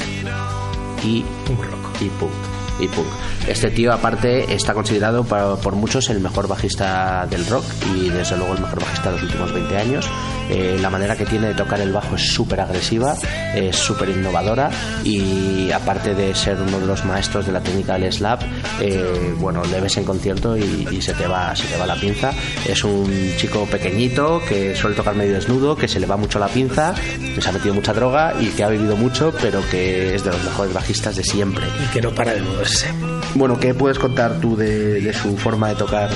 y 1.03 1.23
rock. 1.47 2.01
y 2.01 2.09
punk. 2.19 2.46
Y 2.79 2.87
punk. 2.87 3.07
Este 3.47 3.69
tío, 3.71 3.93
aparte, 3.93 4.53
está 4.53 4.73
considerado 4.73 5.23
por, 5.23 5.75
muchos 5.75 6.09
el 6.09 6.19
mejor 6.19 6.47
bajista 6.47 7.25
del 7.29 7.45
rock 7.47 7.63
y, 7.95 8.09
desde 8.09 8.37
luego, 8.37 8.53
el 8.53 8.61
mejor 8.61 8.81
bajista 8.81 9.09
de 9.09 9.15
los 9.15 9.23
últimos 9.23 9.53
20 9.53 9.77
años. 9.77 10.09
Eh, 10.49 10.77
la 10.81 10.89
manera 10.89 11.15
que 11.15 11.25
tiene 11.25 11.47
de 11.47 11.53
tocar 11.53 11.79
el 11.81 11.91
bajo 11.91 12.15
es 12.15 12.21
súper 12.21 12.61
agresiva, 12.61 13.15
es 13.53 13.75
súper 13.75 14.09
innovadora 14.09 14.69
y, 15.03 15.71
aparte 15.71 16.15
de 16.15 16.33
ser 16.33 16.57
uno 16.61 16.79
de 16.79 16.85
los 16.85 17.03
maestros 17.05 17.45
de 17.45 17.51
la 17.51 17.61
técnica 17.61 17.97
del 17.97 18.11
slap, 18.11 18.41
eh, 18.79 19.33
bueno, 19.37 19.63
le 19.65 19.81
ves 19.81 19.97
en 19.97 20.05
concierto 20.05 20.57
y, 20.57 20.87
y 20.91 21.01
se, 21.01 21.13
te 21.13 21.27
va, 21.27 21.55
se 21.55 21.67
te 21.67 21.77
va 21.77 21.85
la 21.85 21.95
pinza. 21.95 22.31
Es 22.65 22.83
un 22.83 23.33
chico 23.37 23.65
pequeñito 23.65 24.41
que 24.47 24.75
suele 24.75 24.95
tocar 24.95 25.15
medio 25.15 25.33
desnudo, 25.33 25.75
que 25.75 25.87
se 25.87 25.99
le 25.99 26.05
va 26.05 26.17
mucho 26.17 26.39
la 26.39 26.47
pinza, 26.47 26.93
que 26.93 27.41
se 27.41 27.49
ha 27.49 27.51
metido 27.51 27.73
mucha 27.73 27.93
droga 27.93 28.33
y 28.39 28.47
que 28.47 28.63
ha 28.63 28.69
vivido 28.69 28.95
mucho, 28.95 29.33
pero 29.41 29.61
que 29.69 30.15
es 30.15 30.23
de 30.23 30.31
los 30.31 30.43
mejores 30.43 30.73
bajistas 30.73 31.15
de 31.15 31.23
siempre. 31.23 31.65
Y 31.83 31.93
que 31.93 32.01
no 32.01 32.13
para 32.13 32.33
de 32.33 32.41
moverse. 32.41 32.87
Bueno, 33.35 33.59
¿qué 33.59 33.73
puedes 33.73 33.99
contar 33.99 34.39
tú 34.39 34.55
de, 34.55 35.01
de 35.01 35.13
su 35.13 35.37
forma 35.37 35.69
de 35.69 35.75
tocar? 35.75 36.09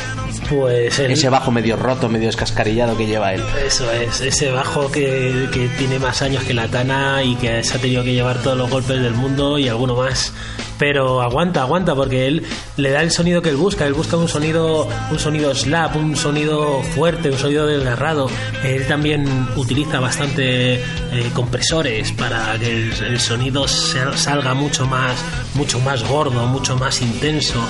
Pues 0.49 0.97
el- 0.99 1.11
Ese 1.11 1.29
bajo 1.29 1.51
medio 1.51 1.75
roto, 1.75 2.09
medio 2.09 2.27
descascarillado 2.27 2.97
que 2.97 3.05
lleva 3.05 3.33
él. 3.33 3.41
Eso 3.65 3.89
es, 3.91 4.21
ese 4.21 4.51
bajo 4.51 4.91
que, 4.91 5.47
que 5.53 5.67
tiene 5.77 5.99
más 5.99 6.21
años 6.21 6.43
que 6.43 6.53
la 6.53 6.67
Tana 6.67 7.23
y 7.23 7.35
que 7.35 7.63
se 7.63 7.77
ha 7.77 7.81
tenido 7.81 8.03
que 8.03 8.13
llevar 8.13 8.41
todos 8.41 8.57
los 8.57 8.69
golpes 8.69 9.01
del 9.01 9.13
mundo 9.13 9.57
y 9.59 9.67
alguno 9.67 9.95
más. 9.95 10.33
Pero 10.77 11.21
aguanta, 11.21 11.61
aguanta, 11.61 11.93
porque 11.93 12.25
él 12.27 12.43
le 12.77 12.89
da 12.89 13.03
el 13.03 13.11
sonido 13.11 13.43
que 13.43 13.49
él 13.49 13.55
busca. 13.55 13.85
Él 13.85 13.93
busca 13.93 14.17
un 14.17 14.27
sonido, 14.27 14.87
un 15.11 15.19
sonido 15.19 15.53
slap, 15.53 15.95
un 15.95 16.15
sonido 16.15 16.81
fuerte, 16.81 17.29
un 17.29 17.37
sonido 17.37 17.67
desgarrado. 17.67 18.27
Él 18.63 18.87
también 18.87 19.47
utiliza 19.55 19.99
bastante 19.99 20.75
eh, 20.75 20.81
compresores 21.35 22.11
para 22.13 22.57
que 22.57 22.71
el, 22.71 22.93
el 23.03 23.19
sonido 23.19 23.67
salga 23.67 24.55
mucho 24.55 24.87
más, 24.87 25.23
mucho 25.53 25.79
más 25.81 26.03
gordo, 26.07 26.47
mucho 26.47 26.75
más 26.77 26.90
intenso. 27.01 27.63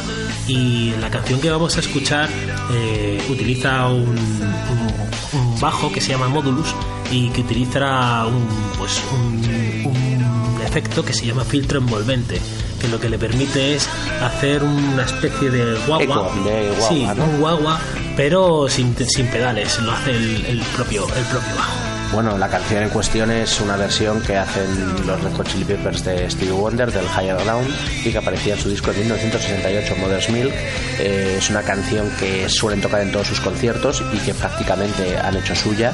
Y 0.48 0.94
la 1.02 1.10
canción 1.12 1.40
que 1.42 1.50
vamos 1.52 1.76
a 1.78 1.82
escuchar 1.82 2.30
eh, 2.74 3.22
utiliza 3.30 3.88
un, 3.88 4.08
un- 4.18 5.40
un 5.40 5.60
bajo 5.60 5.92
que 5.92 6.02
se 6.02 6.10
llama 6.12 6.28
Modulus 6.30 6.74
y 7.12 7.30
que 7.30 7.42
utiliza 7.42 8.26
un, 8.26 8.48
pues 8.78 9.02
un, 9.14 9.86
un 9.86 10.62
efecto 10.66 11.04
que 11.06 11.14
se 11.14 11.26
llama 11.26 11.44
filtro 11.44 11.80
envolvente 11.80 12.40
que 12.80 12.88
lo 12.88 13.00
que 13.00 13.10
le 13.10 13.20
permite 13.20 13.76
es 13.76 13.88
hacer 14.24 14.64
una 14.64 15.04
especie 15.04 15.52
de 15.52 15.78
guagua, 15.86 16.04
Eco, 16.04 16.32
de 16.50 16.70
guagua, 16.70 16.90
sí, 16.90 17.06
¿no? 17.16 17.24
un 17.26 17.40
guagua, 17.40 17.80
pero 18.18 18.68
sin, 18.68 18.96
sin 19.08 19.28
pedales, 19.28 19.78
lo 19.82 19.92
hace 19.92 20.12
el, 20.12 20.46
el 20.48 20.60
propio 20.76 21.06
el 21.16 21.24
propio 21.26 21.56
bajo. 21.56 21.78
Bueno, 22.14 22.38
la 22.38 22.50
canción 22.50 22.84
en 22.84 22.90
cuestión 22.90 23.32
es 23.32 23.62
una 23.62 23.78
versión 23.78 24.22
que 24.22 24.36
hacen 24.36 25.08
los 25.08 25.22
Red 25.24 25.34
Hot 25.34 25.48
Chili 25.48 25.64
Peppers 25.64 26.04
de 26.04 26.30
Stevie 26.30 26.52
Wonder 26.52 26.92
del 26.92 27.06
Higher 27.06 27.38
Ground 27.38 27.74
y 28.04 28.12
que 28.12 28.18
aparecía 28.18 28.56
en 28.56 28.60
su 28.60 28.70
disco 28.70 28.92
de 28.92 29.00
1968 29.00 29.96
Mother's 29.96 30.30
Milk. 30.30 30.52
Eh, 31.00 31.36
es 31.38 31.50
una 31.50 31.62
canción 31.62 32.10
que 32.20 32.50
suelen 32.50 32.82
tocar 32.82 33.02
en 33.02 33.14
todos 33.14 33.28
sus 33.28 33.40
conciertos 33.40 34.04
y 34.14 34.18
que 34.18 34.34
prácticamente 34.34 35.18
han 35.18 35.38
hecho 35.38 35.56
suya. 35.56 35.94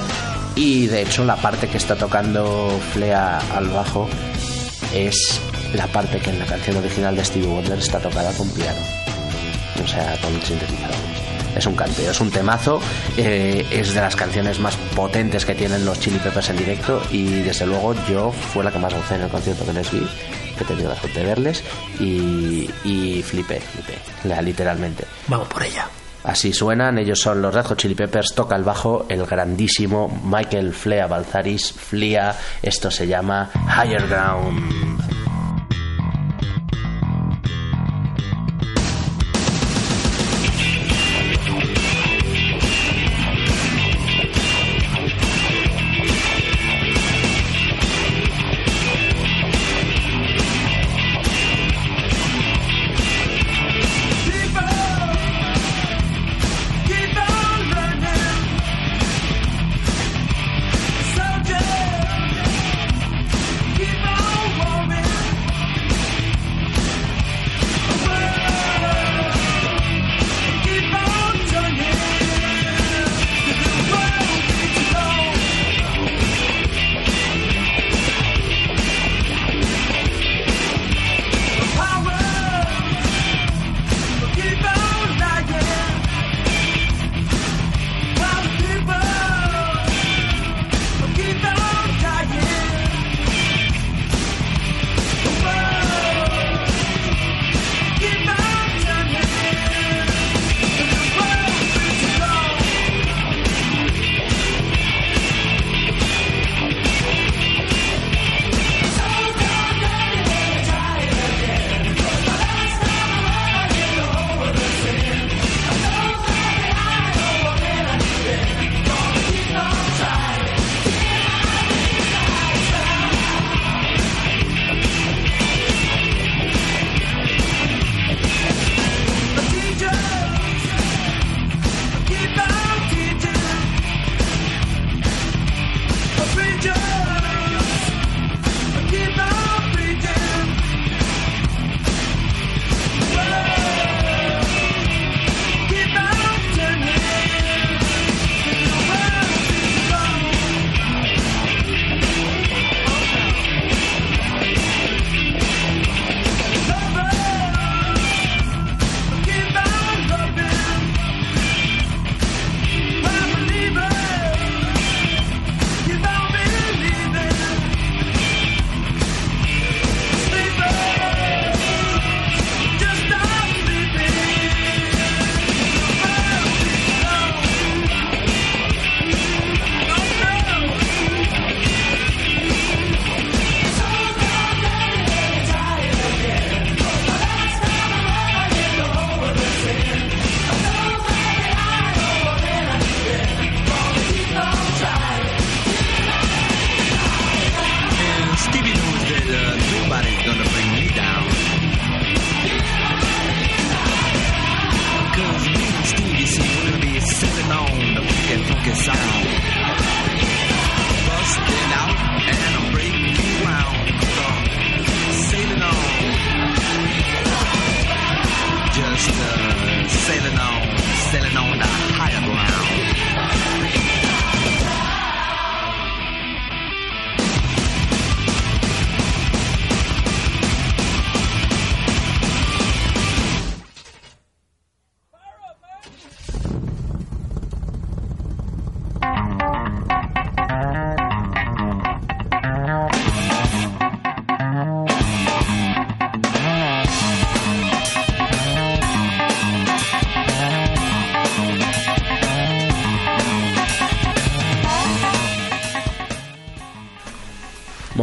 Y 0.56 0.88
de 0.88 1.04
hecho 1.04 1.24
la 1.24 1.36
parte 1.36 1.68
que 1.68 1.78
está 1.78 1.96
tocando 1.96 2.80
Flea 2.94 3.40
al 3.56 3.68
bajo 3.68 4.10
es 4.96 5.40
la 5.76 5.86
parte 5.86 6.20
que 6.20 6.32
en 6.32 6.40
la 6.40 6.46
canción 6.46 6.78
original 6.78 7.16
de 7.16 7.24
Stevie 7.24 7.48
Wonder 7.48 7.78
está 7.78 8.00
tocada 8.00 8.32
con 8.34 8.50
piano. 8.50 8.80
O 9.84 9.88
sea, 9.88 10.18
con 10.20 10.34
sintetizador. 10.42 11.07
Es 11.58 11.66
un 11.66 11.76
canteo, 11.76 12.12
es 12.12 12.20
un 12.22 12.30
temazo, 12.30 12.80
eh, 13.18 13.66
es 13.72 13.94
de 13.94 14.00
las 14.02 14.16
canciones 14.16 14.60
más 14.60 14.76
potentes 14.96 15.44
que 15.46 15.56
tienen 15.56 15.86
los 15.86 16.00
Chili 16.00 16.20
Peppers 16.20 16.50
en 16.52 16.58
directo 16.58 17.02
y 17.12 17.42
desde 17.42 17.66
luego 17.66 17.96
yo 18.08 18.32
fue 18.32 18.64
la 18.64 18.72
que 18.72 18.78
más 18.80 18.94
gocé 18.94 19.16
en 19.16 19.22
el 19.24 19.30
concierto 19.30 19.66
que 19.66 19.74
les 19.74 19.92
vi, 19.92 20.08
que 20.56 20.64
he 20.64 20.68
tenido 20.68 20.90
la 20.90 20.96
suerte 20.96 21.20
de 21.22 21.26
verles 21.26 21.64
y, 22.00 22.70
y 22.84 23.24
flipé, 23.24 23.60
flipé, 23.60 23.98
la- 24.26 24.42
literalmente. 24.42 25.04
Vamos 25.28 25.48
por 25.48 25.64
ella. 25.64 25.88
Así 26.24 26.52
suenan, 26.54 26.98
ellos 27.00 27.20
son 27.22 27.42
los 27.42 27.54
Red 27.54 27.66
Hot 27.66 27.78
Chili 27.80 27.96
Peppers, 27.96 28.36
toca 28.36 28.56
el 28.56 28.64
bajo 28.64 29.06
el 29.10 29.26
grandísimo 29.26 30.22
Michael 30.26 30.74
Flea 30.74 31.08
Balzaris, 31.08 31.72
Flia, 31.72 32.36
esto 32.62 32.92
se 32.92 33.08
llama 33.08 33.50
Higher 33.54 34.08
Ground. 34.08 35.07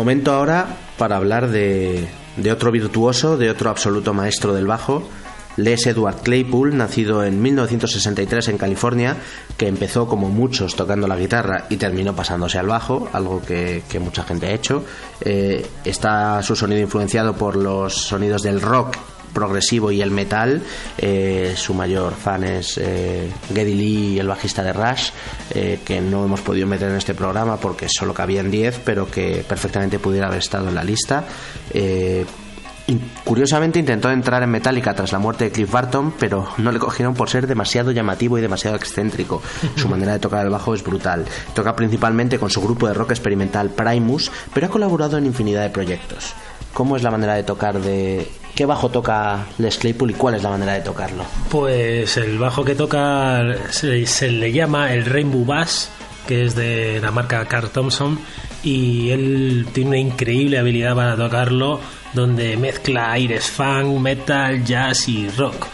Momento 0.05 0.33
ahora 0.33 0.67
para 0.99 1.17
hablar 1.17 1.49
de, 1.49 2.07
otro 2.53 2.71
virtuoso, 2.71 3.39
de 3.39 3.49
otro 3.49 3.71
absoluto 3.71 4.13
maestro 4.13 4.53
del 4.53 4.67
bajo, 4.67 5.03
Les 5.57 5.87
Edward 5.87 6.17
Claypool, 6.17 6.77
nacido 6.77 7.25
en 7.25 7.41
1963 7.41 8.49
en 8.49 8.59
California, 8.59 9.17
que 9.57 9.67
empezó 9.67 10.07
como 10.07 10.29
muchos 10.29 10.77
tocando 10.77 11.09
la 11.09 11.17
guitarra 11.17 11.65
y 11.71 11.79
terminó 11.79 12.15
pasándose 12.15 12.59
al 12.59 12.67
bajo, 12.67 13.09
algo 13.15 13.41
que, 13.41 13.83
que 13.89 13.99
mucha 13.99 14.25
gente 14.25 14.49
ha 14.49 14.53
hecho. 14.53 14.85
Eh, 15.23 15.67
está 15.87 16.43
su 16.43 16.55
sonido 16.55 16.83
influenciado 16.83 17.33
por 17.33 17.57
los 17.57 17.95
sonidos 17.95 18.43
del 18.43 18.61
rock 18.61 18.99
progresivo 19.35 19.91
y 19.91 20.01
el 20.01 20.11
metal. 20.11 20.63
Eh, 20.97 21.53
su 21.57 21.75
mayor 21.75 22.15
fan 22.15 22.45
es 22.45 22.79
eh, 22.79 23.31
Geddy 23.53 23.75
Lee, 23.75 24.19
el 24.21 24.29
bajista 24.29 24.63
de 24.63 24.73
Rush, 24.73 25.11
eh, 25.51 25.81
que 25.85 26.01
no 26.01 26.25
hemos 26.25 26.41
podido 26.41 26.67
meter 26.67 26.91
en 26.91 26.97
este 26.97 27.15
programa 27.15 27.57
porque 27.57 27.87
solo 27.89 28.15
cabían 28.15 28.51
10, 28.51 28.81
pero 28.85 29.11
que 29.11 29.45
perfectamente 29.49 29.99
pudiera 29.99 30.27
haber 30.27 30.39
estado 30.39 30.69
en 30.69 30.75
la 30.75 30.85
lista. 30.85 31.25
Eh, 31.73 32.25
Curiosamente 33.25 33.79
intentó 33.79 34.11
entrar 34.11 34.43
en 34.43 34.51
Metallica 34.51 34.95
tras 34.95 35.11
la 35.13 35.19
muerte 35.19 35.45
de 35.45 35.51
Cliff 35.51 35.71
Barton, 35.71 36.13
pero 36.19 36.47
no 36.59 36.71
le 36.71 36.79
cogieron 36.79 37.15
por 37.15 37.31
ser 37.31 37.47
demasiado 37.47 37.93
llamativo 37.93 38.37
y 38.37 38.43
demasiado 38.43 38.77
excéntrico. 38.77 39.41
Su 39.77 39.89
manera 39.89 40.13
de 40.13 40.19
tocar 40.19 40.45
el 40.45 40.51
bajo 40.51 40.75
es 40.75 40.85
brutal. 40.85 41.25
Toca 41.55 41.75
principalmente 41.75 42.39
con 42.39 42.51
su 42.51 42.61
grupo 42.61 42.87
de 42.87 42.93
rock 42.93 43.13
experimental 43.13 43.71
Primus, 43.71 44.31
pero 44.53 44.67
ha 44.67 44.71
colaborado 44.71 45.17
en 45.17 45.25
infinidad 45.25 45.63
de 45.63 45.71
proyectos. 45.71 46.35
¿Cómo 46.75 46.97
es 46.97 47.03
la 47.03 47.11
manera 47.11 47.35
de 47.35 47.45
tocar 47.45 47.81
de... 47.81 48.29
¿Qué 48.55 48.67
bajo 48.67 48.89
toca 48.89 49.47
Les 49.59 49.79
Claypool 49.79 50.11
y 50.11 50.15
cuál 50.15 50.35
es 50.35 50.43
la 50.43 50.51
manera 50.51 50.75
de 50.75 50.81
tocarlo? 50.81 51.25
Pues 51.51 52.17
el 52.17 52.39
bajo 52.39 52.65
que 52.65 52.75
toca 52.75 53.43
se, 53.71 54.31
le 54.31 54.53
llama 54.53 54.93
el 54.93 55.07
Rainbow 55.07 55.45
Bass, 55.45 55.91
que 56.27 56.45
es 56.45 56.55
de 56.55 57.01
la 57.01 57.11
marca 57.11 57.45
Carl 57.47 57.71
Thompson, 57.71 58.19
y 58.63 59.11
él 59.11 59.67
tiene 59.73 59.91
una 59.91 59.99
increíble 59.99 60.59
habilidad 60.59 60.95
para 60.95 61.17
tocarlo, 61.17 61.81
donde 62.13 62.57
mezcla 62.57 63.13
aires 63.13 63.51
funk, 63.51 64.01
metal, 64.01 64.65
jazz 64.65 65.09
y 65.09 65.29
rock. 65.31 65.67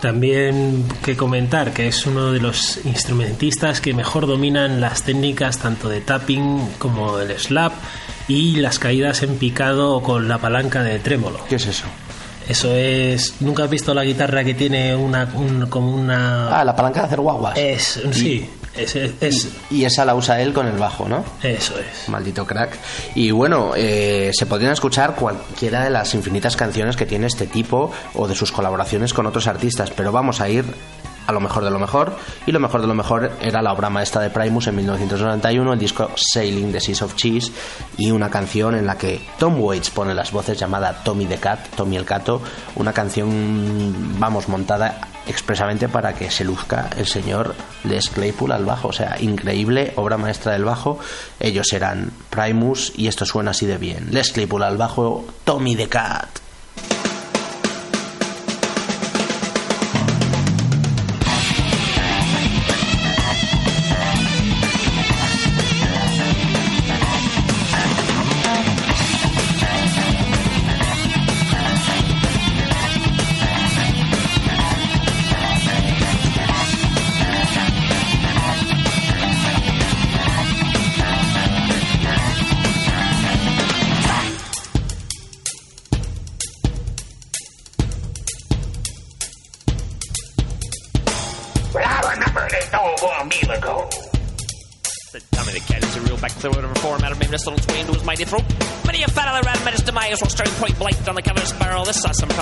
También 0.00 0.84
que 1.04 1.16
comentar 1.16 1.72
que 1.72 1.88
es 1.88 2.06
uno 2.06 2.32
de 2.32 2.40
los 2.40 2.84
instrumentistas 2.86 3.80
que 3.80 3.92
mejor 3.92 4.26
dominan 4.26 4.80
las 4.80 5.02
técnicas 5.02 5.58
tanto 5.58 5.88
de 5.88 6.00
tapping 6.00 6.74
como 6.78 7.18
el 7.18 7.38
slap 7.38 7.72
y 8.30 8.56
las 8.56 8.78
caídas 8.78 9.22
en 9.22 9.36
picado 9.36 10.00
con 10.02 10.28
la 10.28 10.38
palanca 10.38 10.82
de 10.82 10.98
trémolo. 11.00 11.40
¿Qué 11.48 11.56
es 11.56 11.66
eso? 11.66 11.86
Eso 12.48 12.74
es. 12.74 13.34
¿Nunca 13.40 13.64
has 13.64 13.70
visto 13.70 13.92
la 13.94 14.04
guitarra 14.04 14.42
que 14.44 14.54
tiene 14.54 14.94
una. 14.96 15.28
un- 15.34 15.66
como 15.68 15.94
una. 15.94 16.48
Ah, 16.60 16.64
la 16.64 16.74
palanca 16.74 17.00
de 17.00 17.06
hacer 17.06 17.20
guaguas. 17.20 17.56
es. 17.58 18.00
Sí, 18.12 18.48
es, 18.76 18.96
es- 18.96 19.12
es- 19.20 19.48
Y 19.70 19.84
esa 19.84 20.04
la 20.04 20.14
usa 20.14 20.40
él 20.40 20.52
con 20.52 20.66
el 20.66 20.76
bajo, 20.78 21.08
¿no? 21.08 21.24
Eso 21.42 21.74
es. 21.78 22.08
Maldito 22.08 22.44
crack. 22.46 22.76
Y 23.14 23.30
bueno, 23.30 23.72
eh, 23.76 24.30
se 24.32 24.46
podrían 24.46 24.72
escuchar 24.72 25.14
cualquiera 25.14 25.84
de 25.84 25.90
las 25.90 26.12
infinitas 26.14 26.56
canciones 26.56 26.96
que 26.96 27.06
tiene 27.06 27.26
este 27.26 27.46
tipo 27.46 27.92
o 28.14 28.26
de 28.26 28.34
sus 28.34 28.50
colaboraciones 28.52 29.12
con 29.12 29.26
otros 29.26 29.46
artistas, 29.46 29.90
pero 29.90 30.10
vamos 30.12 30.40
a 30.40 30.48
ir 30.48 30.64
a 31.26 31.32
lo 31.32 31.40
mejor 31.40 31.64
de 31.64 31.70
lo 31.70 31.78
mejor. 31.78 32.16
Y 32.46 32.52
lo 32.52 32.60
mejor 32.60 32.80
de 32.80 32.86
lo 32.86 32.94
mejor 32.94 33.32
era 33.40 33.62
la 33.62 33.72
obra 33.72 33.90
maestra 33.90 34.22
de 34.22 34.30
Primus 34.30 34.66
en 34.66 34.76
1991, 34.76 35.72
el 35.72 35.78
disco 35.78 36.10
Sailing 36.14 36.72
the 36.72 36.80
Seas 36.80 37.02
of 37.02 37.14
Cheese, 37.14 37.52
y 37.96 38.10
una 38.10 38.30
canción 38.30 38.74
en 38.74 38.86
la 38.86 38.96
que 38.96 39.20
Tom 39.38 39.60
Waits 39.60 39.90
pone 39.90 40.14
las 40.14 40.32
voces 40.32 40.58
llamada 40.58 41.02
Tommy 41.04 41.26
the 41.26 41.38
Cat, 41.38 41.60
Tommy 41.76 41.96
el 41.96 42.04
Cato, 42.04 42.40
una 42.76 42.92
canción, 42.92 44.18
vamos, 44.18 44.48
montada 44.48 45.00
expresamente 45.26 45.88
para 45.88 46.14
que 46.14 46.30
se 46.30 46.44
luzca 46.44 46.90
el 46.96 47.06
señor 47.06 47.54
Les 47.84 48.10
Claypool 48.10 48.52
al 48.52 48.64
bajo. 48.64 48.88
O 48.88 48.92
sea, 48.92 49.16
increíble, 49.20 49.92
obra 49.96 50.16
maestra 50.16 50.52
del 50.52 50.64
bajo. 50.64 50.98
Ellos 51.38 51.72
eran 51.72 52.10
Primus 52.30 52.92
y 52.96 53.08
esto 53.08 53.24
suena 53.24 53.52
así 53.52 53.66
de 53.66 53.78
bien. 53.78 54.08
Les 54.10 54.32
Claypool 54.32 54.62
al 54.62 54.76
bajo, 54.76 55.24
Tommy 55.44 55.76
the 55.76 55.88
Cat. 55.88 56.28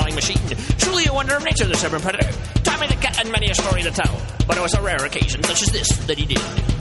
Machine. 0.06 0.38
Truly 0.78 1.06
a 1.06 1.12
wonder 1.12 1.36
of 1.36 1.44
nature, 1.44 1.64
this 1.64 1.84
urban 1.84 2.00
predator. 2.00 2.30
Tommy 2.62 2.86
the 2.86 2.94
cat 2.94 3.16
had 3.16 3.30
many 3.30 3.50
a 3.50 3.54
story 3.54 3.82
to 3.82 3.90
tell, 3.90 4.20
but 4.46 4.56
it 4.56 4.60
was 4.60 4.74
a 4.74 4.82
rare 4.82 5.04
occasion 5.04 5.42
such 5.42 5.62
as 5.62 5.72
this 5.72 5.88
that 6.06 6.16
he 6.16 6.26
did. 6.26 6.77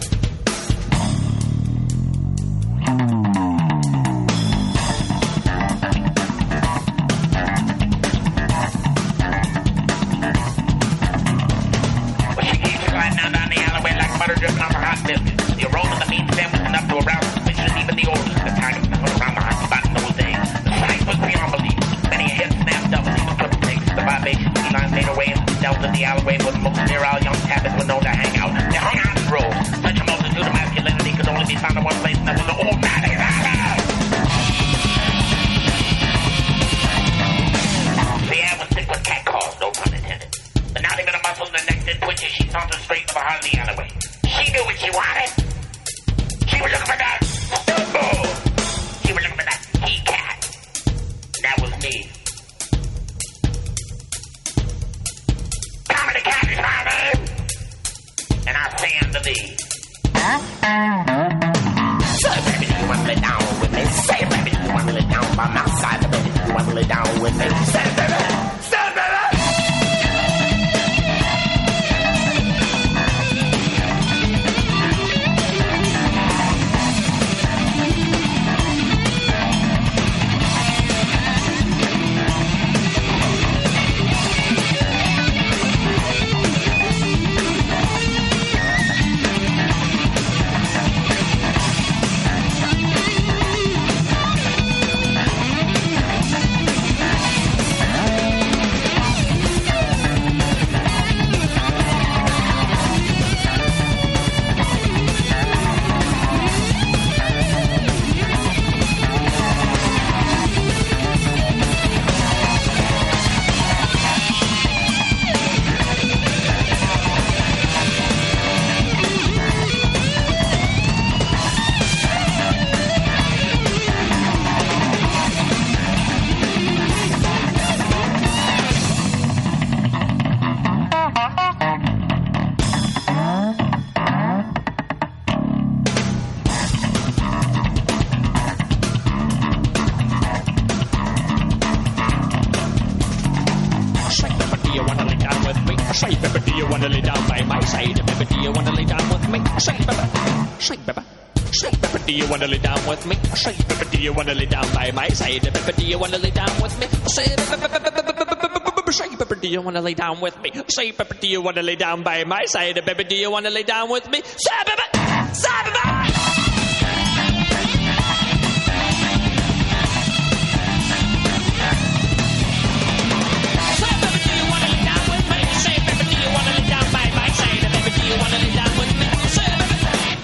Side? 155.17 155.41
Baby, 155.41 155.71
do 155.77 155.85
you 155.85 155.97
wanna 155.99 156.17
lay 156.17 156.29
down 156.31 156.53
with 156.61 156.77
me? 156.79 156.87
Say, 157.15 157.25
say, 157.25 159.11
baby, 159.17 159.39
do 159.41 159.47
you 159.49 159.61
wanna 159.61 159.81
lay 159.81 159.93
down 159.93 160.21
with 160.21 160.35
me? 160.43 160.51
Say, 160.69 160.91
baby, 160.91 161.15
do 161.21 161.27
you 161.27 161.41
wanna 161.41 161.61
lay 161.63 161.75
down 161.75 162.03
by 162.03 162.23
my 162.23 162.45
side? 162.45 162.75
Baby, 162.85 163.03
do 163.05 163.15
you 163.15 163.31
wanna 163.31 163.49
lay 163.49 163.63
down 163.63 163.89
with 163.89 164.07
me? 164.11 164.21
Say, 164.21 164.59
baby, 164.67 164.85
say, 165.33 165.63
baby. 165.65 166.27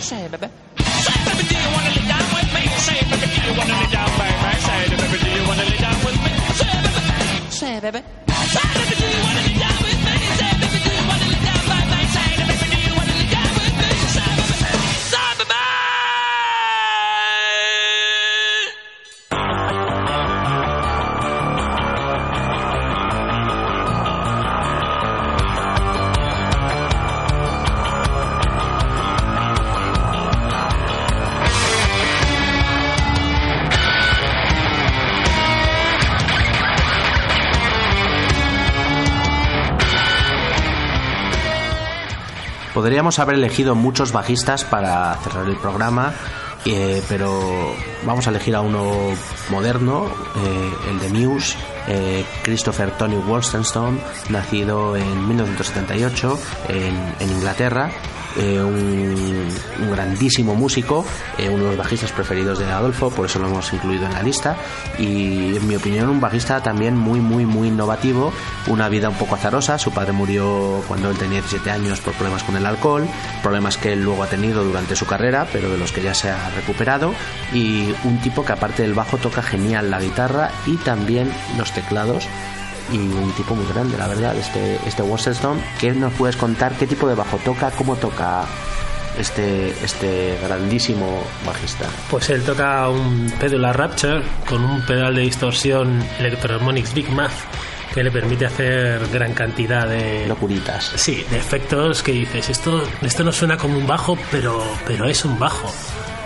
Say, 0.09 0.27
baby. 0.27 0.47
Say, 1.05 1.17
baby, 1.25 1.43
do 1.49 1.55
you 1.63 1.69
wanna 1.75 1.89
lay 1.97 2.05
down 2.13 2.25
with 2.35 2.49
me? 2.55 2.63
Say, 2.85 2.99
baby, 3.09 3.27
do 3.33 3.39
you 3.47 3.53
wanna 3.57 3.75
lay 3.81 3.91
down 3.91 4.02
hebben, 7.83 8.32
Podríamos 42.83 43.17
haber 43.19 43.35
elegido 43.35 43.75
muchos 43.75 44.11
bajistas 44.11 44.65
para 44.65 45.15
cerrar 45.23 45.47
el 45.47 45.55
programa, 45.55 46.13
eh, 46.65 47.01
pero 47.07 47.39
vamos 48.05 48.27
a 48.27 48.29
elegir 48.29 48.57
a 48.57 48.59
uno 48.59 48.91
moderno, 49.49 50.07
eh, 50.35 50.89
el 50.89 50.99
de 50.99 51.07
Muse, 51.07 51.55
eh, 51.87 52.25
Christopher 52.43 52.91
Tony 52.91 53.15
Wolstenstone, 53.17 53.99
nacido 54.29 54.95
en 54.95 55.27
1978 55.27 56.39
en, 56.69 57.29
Inglaterra. 57.29 57.91
eh, 58.35 58.61
un, 58.61 59.47
un 59.81 59.91
grandísimo 59.91 60.55
músico, 60.55 61.05
eh, 61.37 61.49
uno 61.49 61.63
de 61.65 61.69
los 61.69 61.77
bajistas 61.77 62.11
preferidos 62.11 62.59
de 62.59 62.65
Adolfo, 62.65 63.09
por 63.11 63.25
eso 63.25 63.39
lo 63.39 63.47
hemos 63.47 63.71
incluido 63.73 64.05
en 64.05 64.13
la 64.13 64.23
lista. 64.23 64.55
Y 64.97 65.55
en 65.57 65.67
mi 65.67 65.75
opinión, 65.75 66.09
un 66.09 66.19
bajista 66.19 66.61
también 66.61 66.97
muy, 66.97 67.19
muy, 67.19 67.45
muy 67.45 67.67
innovativo. 67.67 68.33
Una 68.67 68.89
vida 68.89 69.09
un 69.09 69.15
poco 69.15 69.35
azarosa. 69.35 69.77
Su 69.77 69.91
padre 69.91 70.13
murió 70.13 70.83
cuando 70.87 71.09
él 71.09 71.17
tenía 71.17 71.39
17 71.41 71.69
años 71.71 71.99
por 72.01 72.13
problemas 72.13 72.43
con 72.43 72.55
el 72.55 72.65
alcohol, 72.65 73.07
problemas 73.41 73.77
que 73.77 73.93
él 73.93 74.03
luego 74.03 74.23
ha 74.23 74.27
tenido 74.27 74.63
durante 74.63 74.95
su 74.95 75.05
carrera, 75.05 75.47
pero 75.51 75.69
de 75.69 75.77
los 75.77 75.91
que 75.91 76.01
ya 76.01 76.13
se 76.13 76.29
ha 76.29 76.49
recuperado. 76.51 77.13
Y 77.53 77.93
un 78.03 78.19
tipo 78.21 78.43
que, 78.43 78.53
aparte 78.53 78.83
del 78.83 78.93
bajo, 78.93 79.17
toca 79.17 79.41
genial 79.43 79.91
la 79.91 79.99
guitarra 79.99 80.51
y 80.65 80.77
también 80.77 81.31
los 81.57 81.71
teclados 81.73 82.27
y 82.91 82.97
un 82.97 83.31
tipo 83.33 83.55
muy 83.55 83.65
grande, 83.73 83.97
la 83.97 84.07
verdad, 84.07 84.35
este, 84.35 84.79
este 84.85 85.01
Wasserstone. 85.01 85.61
¿Qué 85.79 85.91
nos 85.91 86.13
puedes 86.13 86.35
contar? 86.35 86.73
¿Qué 86.73 86.87
tipo 86.87 87.07
de 87.07 87.15
bajo 87.15 87.37
toca? 87.37 87.71
¿Cómo 87.71 87.95
toca 87.95 88.45
este, 89.17 89.69
este 89.83 90.37
grandísimo 90.43 91.23
bajista? 91.45 91.85
Pues 92.09 92.29
él 92.29 92.43
toca 92.43 92.89
un 92.89 93.31
Pedular 93.39 93.77
Rapture 93.77 94.21
con 94.47 94.63
un 94.63 94.85
pedal 94.85 95.15
de 95.15 95.21
distorsión 95.21 96.03
Electroharmonics 96.19 96.93
Big 96.93 97.09
Math 97.11 97.31
que 97.93 98.03
le 98.03 98.11
permite 98.11 98.47
hacer 98.47 99.07
gran 99.09 99.33
cantidad 99.33 99.87
de 99.87 100.25
locuritas. 100.27 100.91
Sí, 100.95 101.23
de 101.29 101.37
efectos 101.37 102.01
que 102.01 102.11
dices, 102.11 102.49
esto, 102.49 102.83
esto 103.01 103.23
no 103.23 103.31
suena 103.31 103.55
como 103.55 103.77
un 103.77 103.85
bajo, 103.85 104.17
pero, 104.31 104.63
pero 104.87 105.07
es 105.07 105.23
un 105.25 105.37
bajo. 105.37 105.71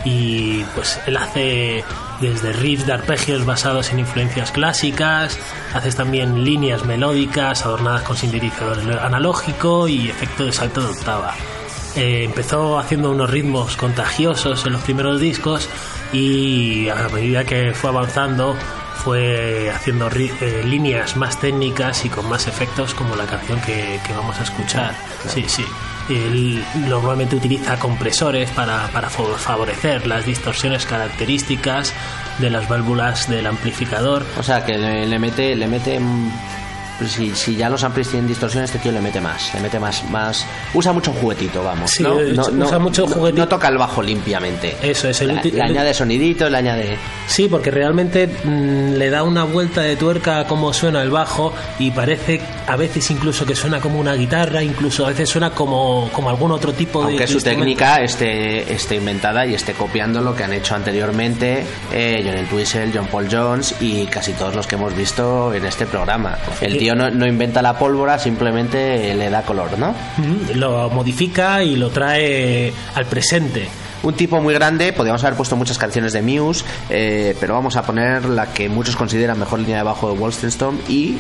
Y 0.06 0.64
pues 0.76 1.00
él 1.06 1.18
hace 1.18 1.84
desde 2.22 2.53
riffs 2.53 2.86
de 2.86 2.93
arpegios 2.93 3.45
basados 3.45 3.91
en 3.91 3.99
influencias 3.99 4.51
clásicas, 4.51 5.38
haces 5.74 5.95
también 5.95 6.43
líneas 6.43 6.86
melódicas 6.86 7.65
adornadas 7.65 8.01
con 8.03 8.18
sintetizador 8.18 8.80
analógico 8.99 9.88
y 9.88 10.09
efecto 10.09 10.45
de 10.45 10.51
salto 10.51 10.82
de 10.82 10.88
octava. 10.88 11.34
Eh, 11.95 12.24
empezó 12.24 12.78
haciendo 12.78 13.11
unos 13.11 13.30
ritmos 13.30 13.76
contagiosos 13.76 14.65
en 14.65 14.74
los 14.74 14.82
primeros 14.82 15.20
discos 15.20 15.68
y 16.13 16.89
a 16.89 17.09
medida 17.09 17.43
que 17.43 17.74
fue 17.74 17.89
avanzando 17.89 18.55
fue 19.03 19.72
haciendo 19.72 20.09
eh, 20.09 20.63
líneas 20.65 21.15
más 21.15 21.39
técnicas 21.39 22.05
y 22.05 22.09
con 22.09 22.28
más 22.30 22.47
efectos 22.47 22.93
como 22.93 23.15
la 23.15 23.26
canción 23.26 23.59
que, 23.61 23.99
que 24.05 24.13
vamos 24.13 24.39
a 24.39 24.43
escuchar. 24.43 24.95
Sí, 25.28 25.45
sí. 25.47 25.65
Él 26.10 26.64
normalmente 26.88 27.36
utiliza 27.36 27.78
compresores 27.80 28.49
para, 28.51 28.88
para 28.88 29.10
fa- 29.10 29.24
favorecer 29.38 30.08
las 30.08 30.26
distorsiones 30.26 30.86
características 30.86 31.93
de 32.39 32.49
las 32.49 32.70
válvulas 32.70 33.30
del 33.30 33.45
amplificador. 33.47 34.26
O 34.38 34.43
sea, 34.43 34.64
que 34.66 34.78
le, 34.78 35.05
le 35.05 35.20
mete, 35.20 35.55
le 35.55 35.68
mete 35.68 35.99
si, 37.06 37.36
si 37.36 37.56
ya 37.56 37.70
los 37.70 37.84
amplis 37.84 38.10
tienen 38.10 38.28
distorsión, 38.28 38.64
este 38.64 38.80
tío 38.80 38.91
le 38.91 39.02
mete 39.02 39.22
más, 39.22 39.54
le 39.54 39.60
mete 39.62 39.80
más, 39.80 40.04
más, 40.10 40.45
usa 40.74 40.91
mucho 40.93 41.12
juguetito, 41.14 41.64
vamos. 41.64 41.91
Sí, 41.91 42.04
¿no? 42.04 42.20
eh, 42.20 42.34
No- 42.34 42.43
usa 42.43 42.52
no- 42.78 42.80
mucho 42.80 43.06
no- 43.06 43.14
juguetito. 43.14 43.41
No 43.43 43.48
toca 43.48 43.68
el 43.68 43.78
bajo 43.78 44.02
limpiamente. 44.02 44.76
Eso 44.82 45.10
es, 45.10 45.22
el 45.22 45.36
Le, 45.36 45.52
le 45.52 45.62
añade 45.62 45.93
soniditos, 45.93 46.50
le 46.52 46.58
añade. 46.58 46.98
Sí, 47.28 47.48
porque 47.50 47.70
realmente 47.72 48.28
mm, 48.28 48.93
le 48.93 49.10
da 49.10 49.24
una 49.24 49.43
vuelta 49.43 49.82
de 49.82 49.95
tuerca 49.95 50.39
a 50.39 50.48
cómo 50.48 50.74
suena 50.74 51.02
el 51.02 51.10
bajo 51.12 51.54
y 51.80 51.91
parece 51.91 52.41
a 52.68 52.76
veces 52.76 53.10
incluso 53.12 53.45
que 53.45 53.56
suena 53.56 53.80
como 53.80 54.00
una 54.00 54.14
guitarra, 54.14 54.64
incluso 54.64 55.06
a 55.06 55.10
veces 55.10 55.30
suena 55.30 55.52
como, 55.52 56.10
como 56.14 56.30
algún 56.30 56.52
otro 56.52 56.74
tipo 56.74 57.00
de 57.02 57.06
Aunque 57.10 57.28
su 57.28 57.39
técnica 57.41 58.02
esté, 58.02 58.74
esté 58.74 58.95
inventada 58.95 59.45
y 59.45 59.54
esté 59.54 59.74
copiando 59.74 60.22
lo 60.22 60.36
que 60.36 60.43
han 60.43 60.54
hecho 60.54 60.76
anteriormente 60.76 61.64
eh, 61.93 62.22
John 62.26 62.38
Entwistle, 62.38 62.91
John 62.93 63.08
Paul 63.08 63.28
Jones 63.32 63.76
y 63.80 64.06
casi 64.08 64.34
todos 64.34 64.56
los 64.56 64.68
que 64.68 64.76
hemos 64.76 64.95
visto 64.95 65.54
en 65.54 65.66
este 65.66 65.86
programa. 65.86 66.38
El 66.62 66.78
tío 66.88 66.96
no, 66.96 67.10
no 67.10 67.28
inventa 67.28 67.62
la 67.62 67.78
pólvora, 67.78 68.18
simplemente 68.18 69.14
le 69.14 69.30
da 69.30 69.42
color, 69.42 69.78
¿no? 69.78 69.92
Mm, 70.18 70.58
Lo 70.58 70.90
modifica 70.90 71.62
y 71.64 71.76
lo 71.76 71.90
trae 71.90 72.72
al 72.96 73.06
presente. 73.06 73.68
Un 74.04 74.14
tipo 74.14 74.40
muy 74.40 74.54
grande, 74.54 74.94
podríamos 74.94 75.22
haber 75.24 75.36
puesto 75.36 75.56
muchas 75.58 75.78
canciones 75.78 76.14
de 76.14 76.22
Muse, 76.22 76.64
eh, 76.90 77.36
pero 77.40 77.56
vamos 77.56 77.76
a 77.76 77.82
poner 77.82 78.24
la 78.26 78.54
que 78.54 78.70
muchos 78.70 78.96
consideran 78.96 79.38
mejor 79.38 79.60
línea 79.60 79.78
de 79.78 79.84
bajo 79.84 80.10
de 80.12 80.18
Wolstenstone 80.18 80.78
y 80.88 81.18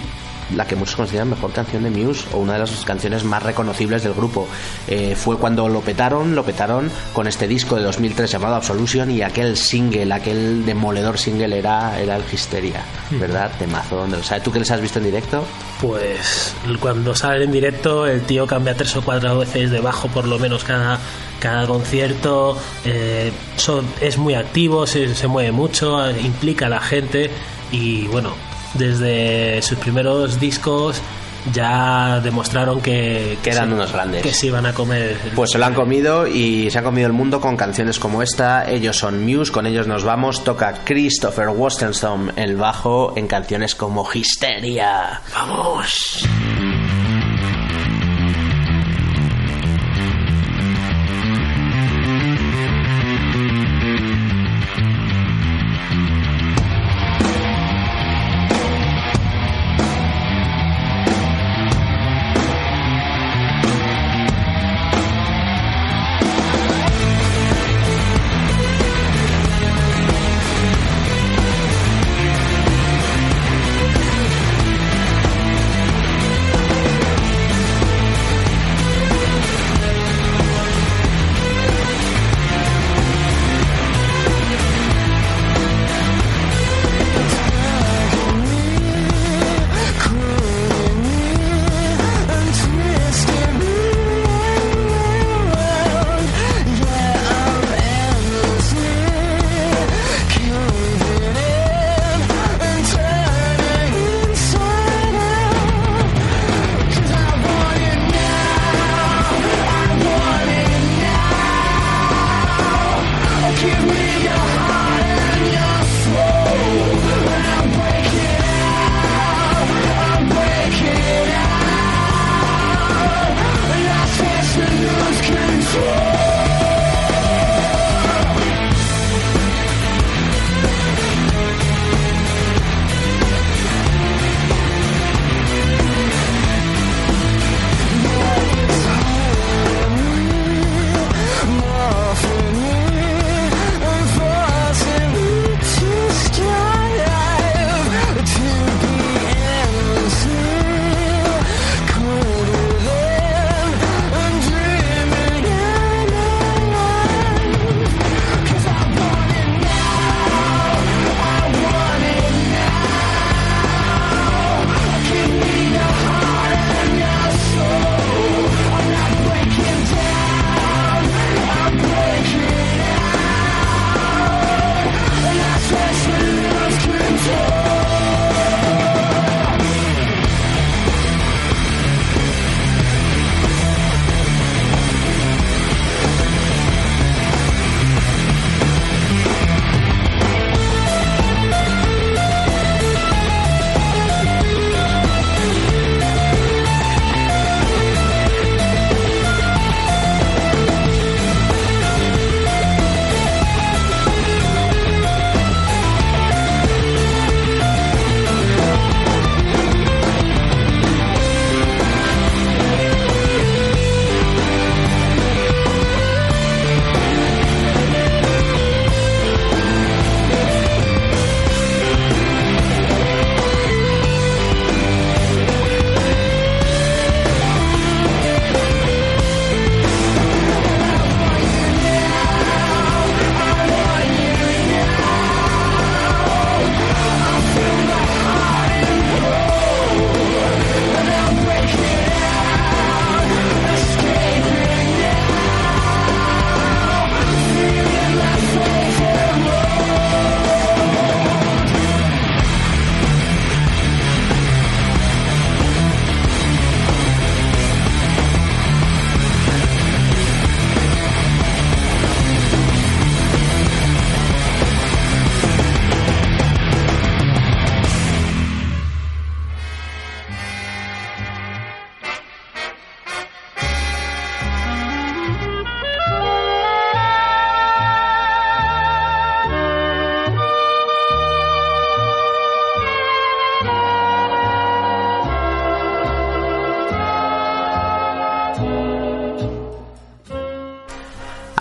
la 0.55 0.65
que 0.65 0.75
muchos 0.75 0.95
consideran 0.95 1.29
mejor 1.29 1.51
canción 1.51 1.83
de 1.83 1.89
Muse 1.89 2.25
o 2.33 2.37
una 2.37 2.53
de 2.53 2.59
las 2.59 2.71
canciones 2.85 3.23
más 3.23 3.43
reconocibles 3.43 4.03
del 4.03 4.13
grupo. 4.13 4.47
Eh, 4.87 5.15
fue 5.15 5.37
cuando 5.37 5.67
lo 5.67 5.81
petaron, 5.81 6.35
lo 6.35 6.43
petaron 6.43 6.89
con 7.13 7.27
este 7.27 7.47
disco 7.47 7.75
de 7.75 7.83
2003 7.83 8.31
llamado 8.31 8.55
Absolution 8.55 9.11
y 9.11 9.21
aquel 9.21 9.57
single, 9.57 10.13
aquel 10.13 10.65
demoledor 10.65 11.17
single 11.17 11.57
era, 11.57 11.99
era 11.99 12.15
el 12.15 12.23
Hysteria, 12.31 12.81
¿verdad? 13.11 13.51
De 13.59 13.67
mazo. 13.67 13.97
¿Dónde? 13.97 14.21
¿Sabes 14.23 14.43
tú 14.43 14.51
que 14.51 14.59
les 14.59 14.71
has 14.71 14.81
visto 14.81 14.99
en 14.99 15.05
directo? 15.05 15.43
Pues 15.81 16.53
cuando 16.79 17.15
sale 17.15 17.43
en 17.45 17.51
directo 17.51 18.05
el 18.07 18.21
tío 18.21 18.45
cambia 18.47 18.75
tres 18.75 18.95
o 18.95 19.01
cuatro 19.01 19.37
veces 19.39 19.71
de 19.71 19.79
bajo 19.79 20.07
por 20.07 20.25
lo 20.27 20.37
menos 20.39 20.63
cada, 20.63 20.99
cada 21.39 21.65
concierto, 21.67 22.57
eh, 22.85 23.31
son- 23.57 23.85
es 24.01 24.17
muy 24.17 24.33
activo, 24.33 24.87
se, 24.87 25.13
se 25.15 25.27
mueve 25.27 25.51
mucho, 25.51 26.09
implica 26.11 26.67
a 26.67 26.69
la 26.69 26.79
gente 26.81 27.29
y 27.71 28.07
bueno, 28.07 28.31
desde 28.73 29.61
sus 29.61 29.77
primeros 29.79 30.39
discos 30.39 31.01
ya 31.53 32.19
demostraron 32.19 32.81
que, 32.81 33.37
Que 33.41 33.51
eran 33.51 33.69
se- 33.69 33.73
unos 33.75 33.93
grandes. 33.93 34.21
que 34.21 34.33
se 34.33 34.47
iban 34.47 34.65
a 34.65 34.73
comer. 34.73 35.17
Pues 35.33 35.51
se 35.51 35.57
lo 35.57 35.65
han 35.65 35.73
comido 35.73 36.27
y 36.27 36.69
se 36.69 36.79
ha 36.79 36.83
comido 36.83 37.07
el 37.07 37.13
mundo 37.13 37.39
con 37.39 37.55
canciones 37.55 37.99
como 37.99 38.21
esta. 38.21 38.69
Ellos 38.69 38.97
son 38.97 39.25
Muse, 39.25 39.51
con 39.51 39.65
ellos 39.65 39.87
nos 39.87 40.03
vamos. 40.03 40.43
Toca 40.43 40.81
Christopher 40.83 41.47
Wolstenstone 41.49 42.33
el 42.35 42.57
bajo 42.57 43.13
en 43.15 43.27
canciones 43.27 43.75
como 43.75 44.05
Hysteria. 44.13 45.21
¡Vamos! 45.33 46.27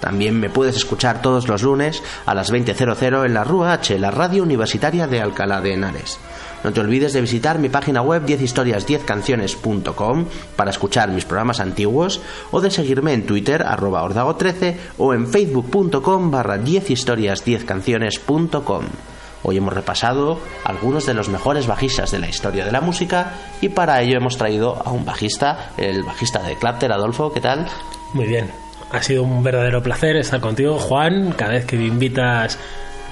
También 0.00 0.38
me 0.38 0.50
puedes 0.50 0.76
escuchar 0.76 1.22
todos 1.22 1.48
los 1.48 1.62
lunes 1.62 2.02
a 2.26 2.34
las 2.34 2.52
20.00 2.52 3.26
en 3.26 3.34
la 3.34 3.44
Rúa 3.44 3.72
H, 3.72 3.98
la 3.98 4.10
radio 4.10 4.42
universitaria 4.42 5.06
de 5.06 5.20
Alcalá 5.20 5.60
de 5.60 5.74
Henares. 5.74 6.18
No 6.64 6.72
te 6.72 6.80
olvides 6.80 7.12
de 7.12 7.20
visitar 7.20 7.58
mi 7.58 7.68
página 7.68 8.00
web 8.02 8.26
10historias10canciones.com 8.26 10.24
para 10.56 10.70
escuchar 10.70 11.10
mis 11.10 11.24
programas 11.24 11.60
antiguos 11.60 12.20
o 12.50 12.60
de 12.60 12.72
seguirme 12.72 13.12
en 13.12 13.26
Twitter 13.26 13.62
arroba 13.62 14.02
ordago13 14.02 14.74
o 14.98 15.14
en 15.14 15.28
facebook.com 15.28 16.30
barra 16.30 16.58
10historias10canciones.com. 16.58 18.84
Hoy 19.44 19.56
hemos 19.56 19.72
repasado 19.72 20.40
algunos 20.64 21.06
de 21.06 21.14
los 21.14 21.28
mejores 21.28 21.68
bajistas 21.68 22.10
de 22.10 22.18
la 22.18 22.28
historia 22.28 22.64
de 22.64 22.72
la 22.72 22.80
música 22.80 23.34
y 23.60 23.68
para 23.68 24.02
ello 24.02 24.16
hemos 24.16 24.36
traído 24.36 24.82
a 24.84 24.90
un 24.90 25.04
bajista, 25.04 25.70
el 25.76 26.02
bajista 26.02 26.42
de 26.42 26.56
Clapter, 26.56 26.90
Adolfo, 26.90 27.32
¿qué 27.32 27.40
tal? 27.40 27.68
Muy 28.14 28.26
bien. 28.26 28.50
Ha 28.90 29.02
sido 29.02 29.22
un 29.22 29.42
verdadero 29.42 29.82
placer 29.82 30.16
estar 30.16 30.40
contigo, 30.40 30.78
Juan. 30.78 31.32
Cada 31.32 31.52
vez 31.52 31.64
que 31.66 31.76
me 31.76 31.86
invitas 31.86 32.58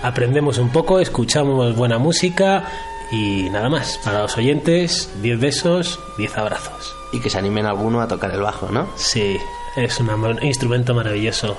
aprendemos 0.03 0.59
un 0.59 0.71
poco, 0.71 1.01
escuchamos 1.01 1.75
buena 1.77 1.99
música 1.99 2.65
y 3.13 3.49
nada 3.51 3.69
más. 3.69 3.99
Para 4.05 4.23
los 4.23 4.37
oyentes, 4.39 5.11
10 5.23 5.39
besos, 5.41 5.99
10 6.19 6.37
abrazos. 6.39 6.95
Y 7.13 7.21
que 7.21 7.31
se 7.31 7.39
animen 7.39 7.67
alguno 7.67 8.01
a 8.01 8.09
tocar 8.09 8.31
el 8.33 8.41
bajo, 8.41 8.69
¿no? 8.71 8.89
Sí, 8.97 9.37
es 9.77 10.01
un 10.01 10.39
instrumento 10.43 10.95
maravilloso. 10.95 11.57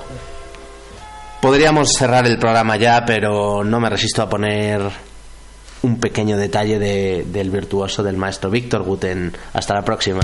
Podríamos 1.40 1.92
cerrar 1.92 2.26
el 2.26 2.38
programa 2.38 2.76
ya, 2.76 3.04
pero 3.06 3.62
no 3.64 3.78
me 3.78 3.88
resisto 3.88 4.22
a 4.22 4.28
poner 4.28 4.80
un 5.82 6.00
pequeño 6.00 6.36
detalle 6.36 6.80
de- 6.80 7.24
del 7.28 7.50
virtuoso 7.50 8.02
del 8.02 8.16
maestro 8.16 8.50
Víctor 8.50 8.82
Guten. 8.82 9.32
Hasta 9.52 9.74
la 9.74 9.82
próxima. 9.84 10.20